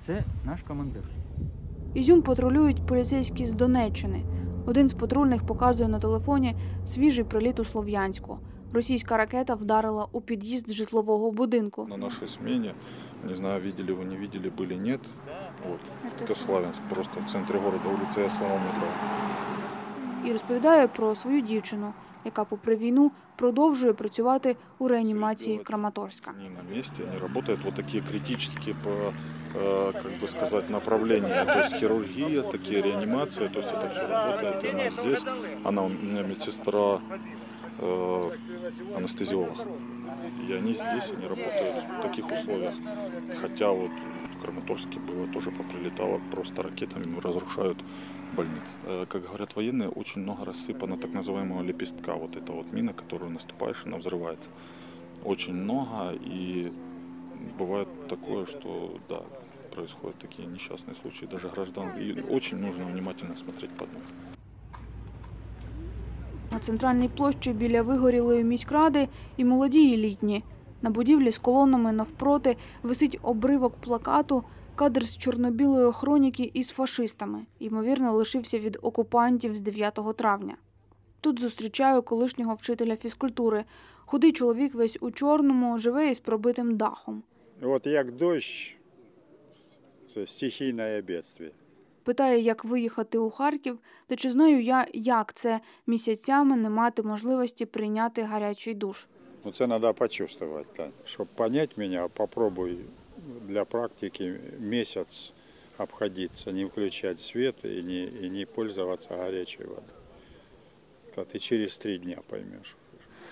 це 0.00 0.22
наш 0.46 0.62
командир. 0.62 1.02
Ізюм 1.94 2.22
патрулюють 2.22 2.86
поліцейські 2.86 3.46
з 3.46 3.52
Донеччини. 3.52 4.22
Один 4.66 4.88
з 4.88 4.92
патрульних 4.92 5.46
показує 5.46 5.88
на 5.88 5.98
телефоні 6.00 6.56
свіжий 6.86 7.24
приліт 7.24 7.60
у 7.60 7.64
Слов'янську. 7.64 8.38
Російська 8.72 9.16
ракета 9.16 9.54
вдарила 9.54 10.08
у 10.12 10.20
під'їзд 10.20 10.72
житлового 10.72 11.30
будинку. 11.30 11.86
на 11.90 11.96
нашей 11.96 12.28
смене. 12.28 12.74
Не 13.28 13.36
знаю, 13.36 13.62
видели 13.62 13.92
вы, 13.92 14.04
не 14.04 14.16
видели, 14.16 14.50
были, 14.50 14.74
нет. 14.74 15.00
Вот. 15.68 15.80
Это 16.22 16.34
Славянск, 16.34 16.80
просто 16.90 17.20
в 17.26 17.30
центре 17.30 17.58
города, 17.58 17.88
улица 17.88 18.20
Яслава 18.20 18.54
метро. 18.54 18.88
і 20.24 20.32
розповідає 20.32 20.88
про 20.88 21.14
свою 21.14 21.40
дівчину, 21.40 21.92
яка, 22.24 22.44
попри 22.44 22.76
війну, 22.76 23.12
продовжує 23.36 23.92
працювати 23.92 24.56
у 24.78 24.88
реанімації 24.88 25.58
Краматорська. 25.58 26.30
Они 26.40 26.50
на 26.50 26.76
месте, 26.76 27.02
они 27.02 27.18
работают 27.20 27.64
вот 27.64 27.74
такие 27.74 28.02
критические 28.10 28.74
по, 28.84 28.90
э, 29.58 29.92
как 29.92 30.12
бы 30.22 30.28
сказать, 30.28 30.70
направления. 30.70 31.44
То 31.44 31.58
есть 31.58 31.74
хирургия, 31.76 32.42
такие 32.42 32.82
реанимации, 32.82 33.48
то 33.48 33.60
есть 33.60 33.72
это 33.72 33.90
все 33.90 34.06
работает. 34.08 34.64
И 34.64 34.68
она 34.68 34.90
здесь, 34.90 35.24
она 35.64 35.82
у 35.82 35.88
меня 35.88 36.22
медсестра, 36.22 36.98
э, 37.78 38.30
анестезиолог. 38.96 39.58
И 40.48 40.52
они 40.52 40.74
здесь, 40.74 41.10
они 41.16 41.26
работают 41.26 41.74
в 41.98 42.02
таких 42.02 42.32
условиях. 42.32 42.74
Хотя 43.40 43.70
вот 43.70 43.90
в 44.40 44.42
Краматорске 44.42 44.98
было 44.98 45.26
тоже 45.32 45.50
поприлетало, 45.50 46.20
просто 46.30 46.62
ракетами 46.62 47.20
разрушают 47.20 47.78
больниц. 48.36 48.62
Э, 48.84 49.06
Как 49.08 49.22
говорят 49.22 49.56
военные, 49.56 49.88
очень 49.88 50.22
много 50.22 50.44
рассыпано 50.44 50.96
так 50.96 51.12
называемого 51.12 51.62
лепестка. 51.62 52.14
Вот 52.14 52.36
это 52.36 52.52
вот 52.52 52.72
мина, 52.72 52.92
которую 52.92 53.30
наступаешь, 53.30 53.82
она 53.86 53.96
взрывается. 53.96 54.50
Очень 55.24 55.54
много, 55.54 56.12
и 56.20 56.72
бывает 57.58 57.88
такое, 58.08 58.46
что 58.46 58.98
да, 59.08 59.22
происходят 59.74 60.18
такие 60.18 60.46
несчастные 60.48 60.94
случаи, 61.02 61.26
даже 61.26 61.48
граждан. 61.48 61.88
И 61.98 62.20
очень 62.30 62.58
нужно 62.58 62.84
внимательно 62.84 63.36
смотреть 63.36 63.70
под 63.70 63.88
ноги. 63.92 64.04
На 66.52 66.58
центральній 66.58 67.08
площі 67.08 67.52
біля 67.52 67.82
вигорілої 67.82 68.44
міськради 68.44 69.08
і 69.36 69.44
молоді, 69.44 69.90
і 69.90 69.96
літні. 69.96 70.42
На 70.81 70.89
будівлі 70.89 71.31
з 71.31 71.37
колонами 71.37 71.91
навпроти 71.91 72.57
висить 72.83 73.19
обривок 73.21 73.75
плакату, 73.75 74.43
кадр 74.75 75.05
з 75.05 75.17
чорно-білої 75.17 75.93
хроніки 75.93 76.51
із 76.53 76.69
фашистами. 76.69 77.45
Ймовірно, 77.59 78.13
лишився 78.13 78.59
від 78.59 78.77
окупантів 78.81 79.57
з 79.57 79.61
9 79.61 79.99
травня. 80.17 80.57
Тут 81.21 81.39
зустрічаю 81.39 82.01
колишнього 82.01 82.55
вчителя 82.55 82.95
фізкультури. 82.95 83.63
Худий 84.05 84.31
чоловік 84.31 84.73
весь 84.73 84.97
у 85.01 85.11
чорному, 85.11 85.79
живе 85.79 86.09
із 86.09 86.19
пробитим 86.19 86.77
дахом. 86.77 87.23
От 87.61 87.87
як 87.87 88.11
дощ, 88.11 88.77
це 90.03 90.27
стихійне 90.27 91.03
бедствие. 91.07 91.51
Питає, 92.03 92.39
як 92.39 92.65
виїхати 92.65 93.17
у 93.17 93.29
Харків, 93.29 93.79
та 94.07 94.15
чи 94.15 94.31
знаю 94.31 94.61
я, 94.61 94.87
як 94.93 95.33
це 95.33 95.59
місяцями 95.87 96.57
не 96.57 96.69
мати 96.69 97.03
можливості 97.03 97.65
прийняти 97.65 98.21
гарячий 98.21 98.73
душ. 98.73 99.07
Ну, 99.45 99.51
це 99.51 99.67
треба 99.67 99.93
почувствовать. 99.93 100.73
Так. 100.73 100.89
Щоб 101.05 101.27
понять 101.27 101.77
мене, 101.77 102.07
попробуй 102.13 102.77
для 103.47 103.65
практики 103.65 104.39
місяць 104.59 105.33
обходиться, 105.77 106.51
не 106.51 106.65
включать 106.65 107.19
свет 107.19 107.65
и 107.65 107.81
не, 107.81 108.03
и 108.03 108.29
не 108.29 108.45
пользоваться 108.45 109.15
горячей 109.15 109.65
водой. 109.65 109.83
То 111.15 111.25
ты 111.25 111.39
через 111.39 111.77
три 111.77 111.97
дня 111.97 112.19
поймешь. 112.27 112.75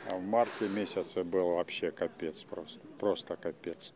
А 0.09 0.17
в 0.17 0.21
марте 0.21 0.67
месяце 0.67 1.23
был 1.23 1.55
вообще 1.55 1.91
капец 1.91 2.43
просто. 2.43 2.81
Просто 2.99 3.35
капец. 3.35 3.93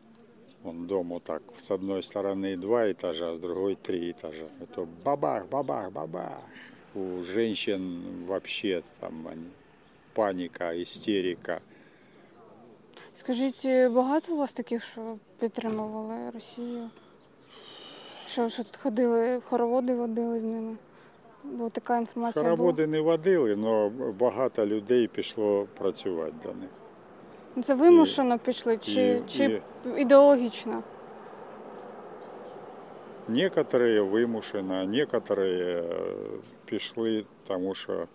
Он 0.62 0.86
дом 0.86 1.10
вот 1.10 1.24
так, 1.24 1.42
с 1.58 1.70
одной 1.70 2.02
стороны 2.02 2.56
два 2.56 2.90
этажа, 2.90 3.36
с 3.36 3.40
другой 3.40 3.74
три 3.74 4.12
этажа. 4.12 4.48
Это 4.60 4.86
бабах, 5.04 5.46
бабах, 5.48 5.92
бабах. 5.92 6.40
У 6.94 7.22
женщин 7.22 8.24
вообще 8.26 8.82
там 9.00 9.26
они, 9.26 9.50
паника, 10.14 10.80
истерика. 10.82 11.60
Скажіть, 13.14 13.62
е, 13.64 13.88
багато 13.88 14.34
у 14.34 14.38
вас 14.38 14.52
таких, 14.52 14.84
що 14.84 15.00
підтримували 15.38 16.30
Росію? 16.34 16.90
Що, 18.26 18.48
що 18.48 18.64
тут 18.64 18.76
ходили, 18.76 19.40
хороводи 19.48 19.94
водили 19.94 20.40
з 20.40 20.42
ними? 20.42 20.76
Бо 21.44 21.70
така 21.70 21.98
інформація 21.98 22.42
була. 22.44 22.56
Хороводи 22.56 22.86
не 22.86 23.00
водили, 23.00 23.58
але 23.64 23.88
багато 24.12 24.66
людей 24.66 25.06
пішло 25.08 25.66
працювати 25.78 26.32
до 26.42 26.48
них. 26.48 26.68
Ну, 27.56 27.62
Це 27.62 27.74
вимушено 27.74 28.38
пішли 28.38 28.78
чи, 28.78 29.22
і- 29.26 29.30
чи 29.30 29.62
ідеологічно? 29.96 30.82
Некоторые 33.28 34.00
вимушено, 34.10 34.74
а 34.74 34.84
некоторые 34.84 35.82
е, 35.82 35.84
пішли, 36.64 37.24
тому 37.46 37.74
що 37.74 37.92
е, 37.92 38.06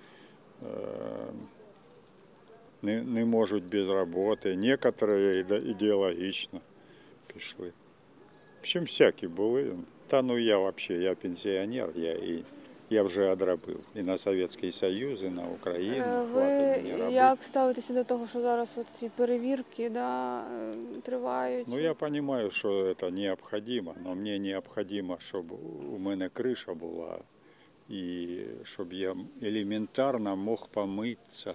не, 2.83 3.03
не 3.03 3.25
можуть 3.25 3.65
без 3.65 3.89
роботи, 3.89 4.55
некоторые 4.55 5.41
іде- 5.41 5.63
ідеологічно 5.71 6.61
пішли. 7.35 7.69
В 7.69 8.61
общем, 8.61 8.83
всякі 8.83 9.29
були. 9.29 9.77
Та 10.07 10.23
ну 10.23 10.39
я 10.39 10.59
взагалі, 10.59 11.05
я 11.05 11.15
пенсіонер, 11.15 11.89
я, 11.95 12.13
і, 12.13 12.45
я 12.91 13.03
вже 13.03 13.29
одробив. 13.31 13.81
І 13.95 14.03
на 14.03 14.17
Совєтський 14.17 14.73
Союз, 14.73 15.23
і 15.23 15.29
на 15.29 15.43
Україну. 15.47 16.05
Е, 16.05 16.21
Ви 16.23 16.27
хватить 16.31 16.83
мені 16.83 16.93
робити. 16.93 17.13
як 17.13 17.45
ставитеся 17.45 17.95
до 17.95 18.05
того, 18.05 18.27
що 18.27 18.41
зараз 18.41 18.75
от 18.77 18.87
ці 18.95 19.09
перевірки 19.17 19.91
да, 19.91 20.41
е, 20.41 20.75
тривають? 21.03 21.67
Ну, 21.69 21.81
я 21.81 21.95
понимаю, 21.95 22.51
что 22.51 22.87
это 22.87 23.11
необходимо, 23.11 23.95
но 24.05 24.15
мне 24.15 24.39
необходимо, 24.39 25.15
чтобы 25.33 25.55
у 25.95 25.99
мене 25.99 26.29
криша 26.29 26.75
була, 26.75 27.19
і 27.89 28.29
щоб 28.63 28.93
я 28.93 29.17
элементарно 29.43 30.37
мог 30.37 30.69
помыться. 30.75 31.55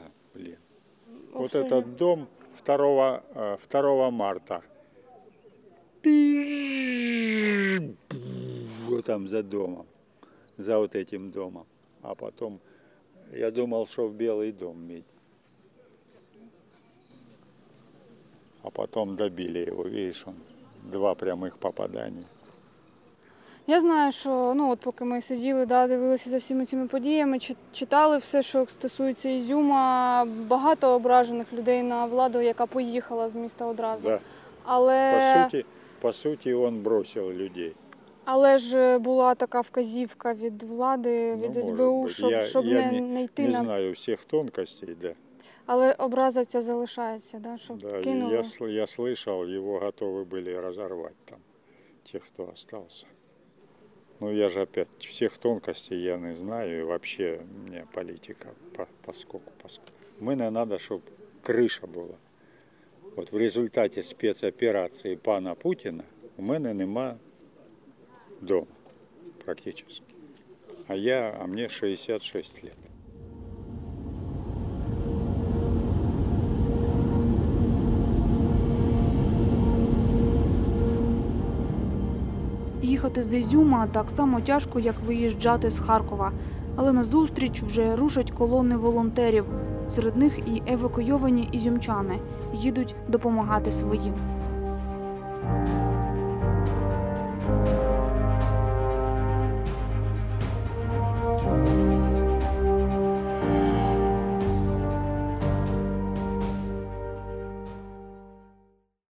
Вот 1.34 1.54
этот 1.54 1.96
дом 1.96 2.28
2, 2.64 3.22
э, 3.34 3.56
2 3.68 4.10
марта. 4.10 4.62
Вот 8.86 9.04
там 9.04 9.26
за 9.28 9.42
домом, 9.42 9.86
за 10.56 10.78
вот 10.78 10.94
этим 10.94 11.30
домом. 11.32 11.66
А 12.02 12.14
потом 12.14 12.60
я 13.32 13.50
думал, 13.50 13.86
что 13.88 14.06
в 14.06 14.14
Белый 14.14 14.52
дом 14.52 14.80
медь. 14.86 15.04
А 18.62 18.70
потом 18.70 19.16
добили 19.16 19.66
его, 19.66 19.82
видишь, 19.82 20.22
он 20.26 20.36
два 20.84 21.14
прямых 21.14 21.58
попадания. 21.58 22.26
Я 23.67 23.81
знаю, 23.81 24.11
що 24.11 24.53
ну 24.55 24.71
от 24.71 24.79
поки 24.79 25.05
ми 25.05 25.21
сиділи, 25.21 25.65
да, 25.65 25.87
дивилися 25.87 26.29
за 26.29 26.37
всіми 26.37 26.65
цими 26.65 26.87
подіями, 26.87 27.39
чи- 27.39 27.55
читали 27.71 28.17
все, 28.17 28.41
що 28.41 28.65
стосується 28.65 29.29
Ізюма, 29.29 30.25
багато 30.47 30.87
ображених 30.87 31.53
людей 31.53 31.83
на 31.83 32.05
владу, 32.05 32.41
яка 32.41 32.65
поїхала 32.65 33.29
з 33.29 33.35
міста 33.35 33.65
одразу. 33.65 34.03
Да. 34.03 34.19
Але, 34.63 35.13
По 35.15 35.43
сути, 35.43 35.65
по 36.01 36.13
сути, 36.13 36.53
он 36.53 36.81
бросил 36.81 37.31
людей. 37.31 37.75
але 38.25 38.57
ж 38.57 38.97
була 38.99 39.35
така 39.35 39.61
вказівка 39.61 40.33
від 40.33 40.63
влади, 40.63 41.35
Ну, 41.35 41.43
від 41.43 41.55
може 41.55 41.63
СБУ, 41.63 42.01
бути. 42.01 42.13
щоб, 42.13 42.31
Я- 42.31 42.41
щоб 42.41 42.65
я 42.65 42.91
не, 42.91 43.01
не 43.01 43.23
йти 43.23 43.43
Не 43.43 43.49
на. 43.49 43.63
знаю 43.63 43.91
всех 43.93 44.25
тонкостей, 44.25 44.95
да. 45.01 45.13
Але 45.65 45.93
образа 45.93 46.45
ця 46.45 46.61
залишається, 46.61 47.39
да, 47.39 47.57
щоб 47.57 47.77
да 47.77 47.99
и 47.99 48.03
кинули. 48.03 48.33
я, 48.33 48.41
сл- 48.41 48.67
я 48.69 48.85
слышал, 48.85 49.55
его 49.57 49.79
готовы 49.79 50.25
были 50.25 50.61
разорвать 50.61 51.17
там, 51.25 51.37
тех, 52.11 52.21
кто 52.25 52.49
остался. 52.53 53.05
Ну, 54.19 54.31
я 54.31 54.49
же 54.49 54.61
опять 54.61 54.87
всех 54.99 55.37
тонкостей 55.37 56.01
я 56.01 56.17
не 56.17 56.35
знаю, 56.35 56.79
и 56.79 56.83
вообще 56.83 57.41
мне 57.65 57.85
политика 57.93 58.49
по, 58.75 58.87
поскольку, 59.05 59.51
поскольку. 59.61 59.93
Мне 60.19 60.49
надо, 60.49 60.77
чтобы 60.77 61.03
крыша 61.41 61.87
была. 61.87 62.17
От 63.15 63.31
в 63.31 63.37
результаті 63.37 64.03
спецоперації 64.03 65.15
пана 65.15 65.55
Путіна 65.55 66.03
у 66.37 66.41
мене 66.41 66.73
нема 66.73 67.17
дома 68.41 68.67
практично. 69.45 70.05
А 70.87 70.95
я, 70.95 71.37
а 71.39 71.47
мне 71.47 71.69
66 71.69 72.63
лет. 72.63 72.77
з 83.34 83.36
Ізюма 83.36 83.86
так 83.92 84.10
само 84.10 84.40
тяжко, 84.40 84.80
як 84.80 84.94
виїжджати 85.06 85.70
з 85.70 85.78
Харкова. 85.78 86.32
Але 86.76 86.92
назустріч 86.92 87.62
вже 87.62 87.96
рушать 87.96 88.30
колони 88.30 88.76
волонтерів. 88.76 89.44
Серед 89.94 90.16
них 90.16 90.38
і 90.38 90.62
евакуйовані 90.66 91.48
ізюмчани 91.52 92.18
їдуть 92.52 92.94
допомагати 93.08 93.72
своїм. 93.72 94.14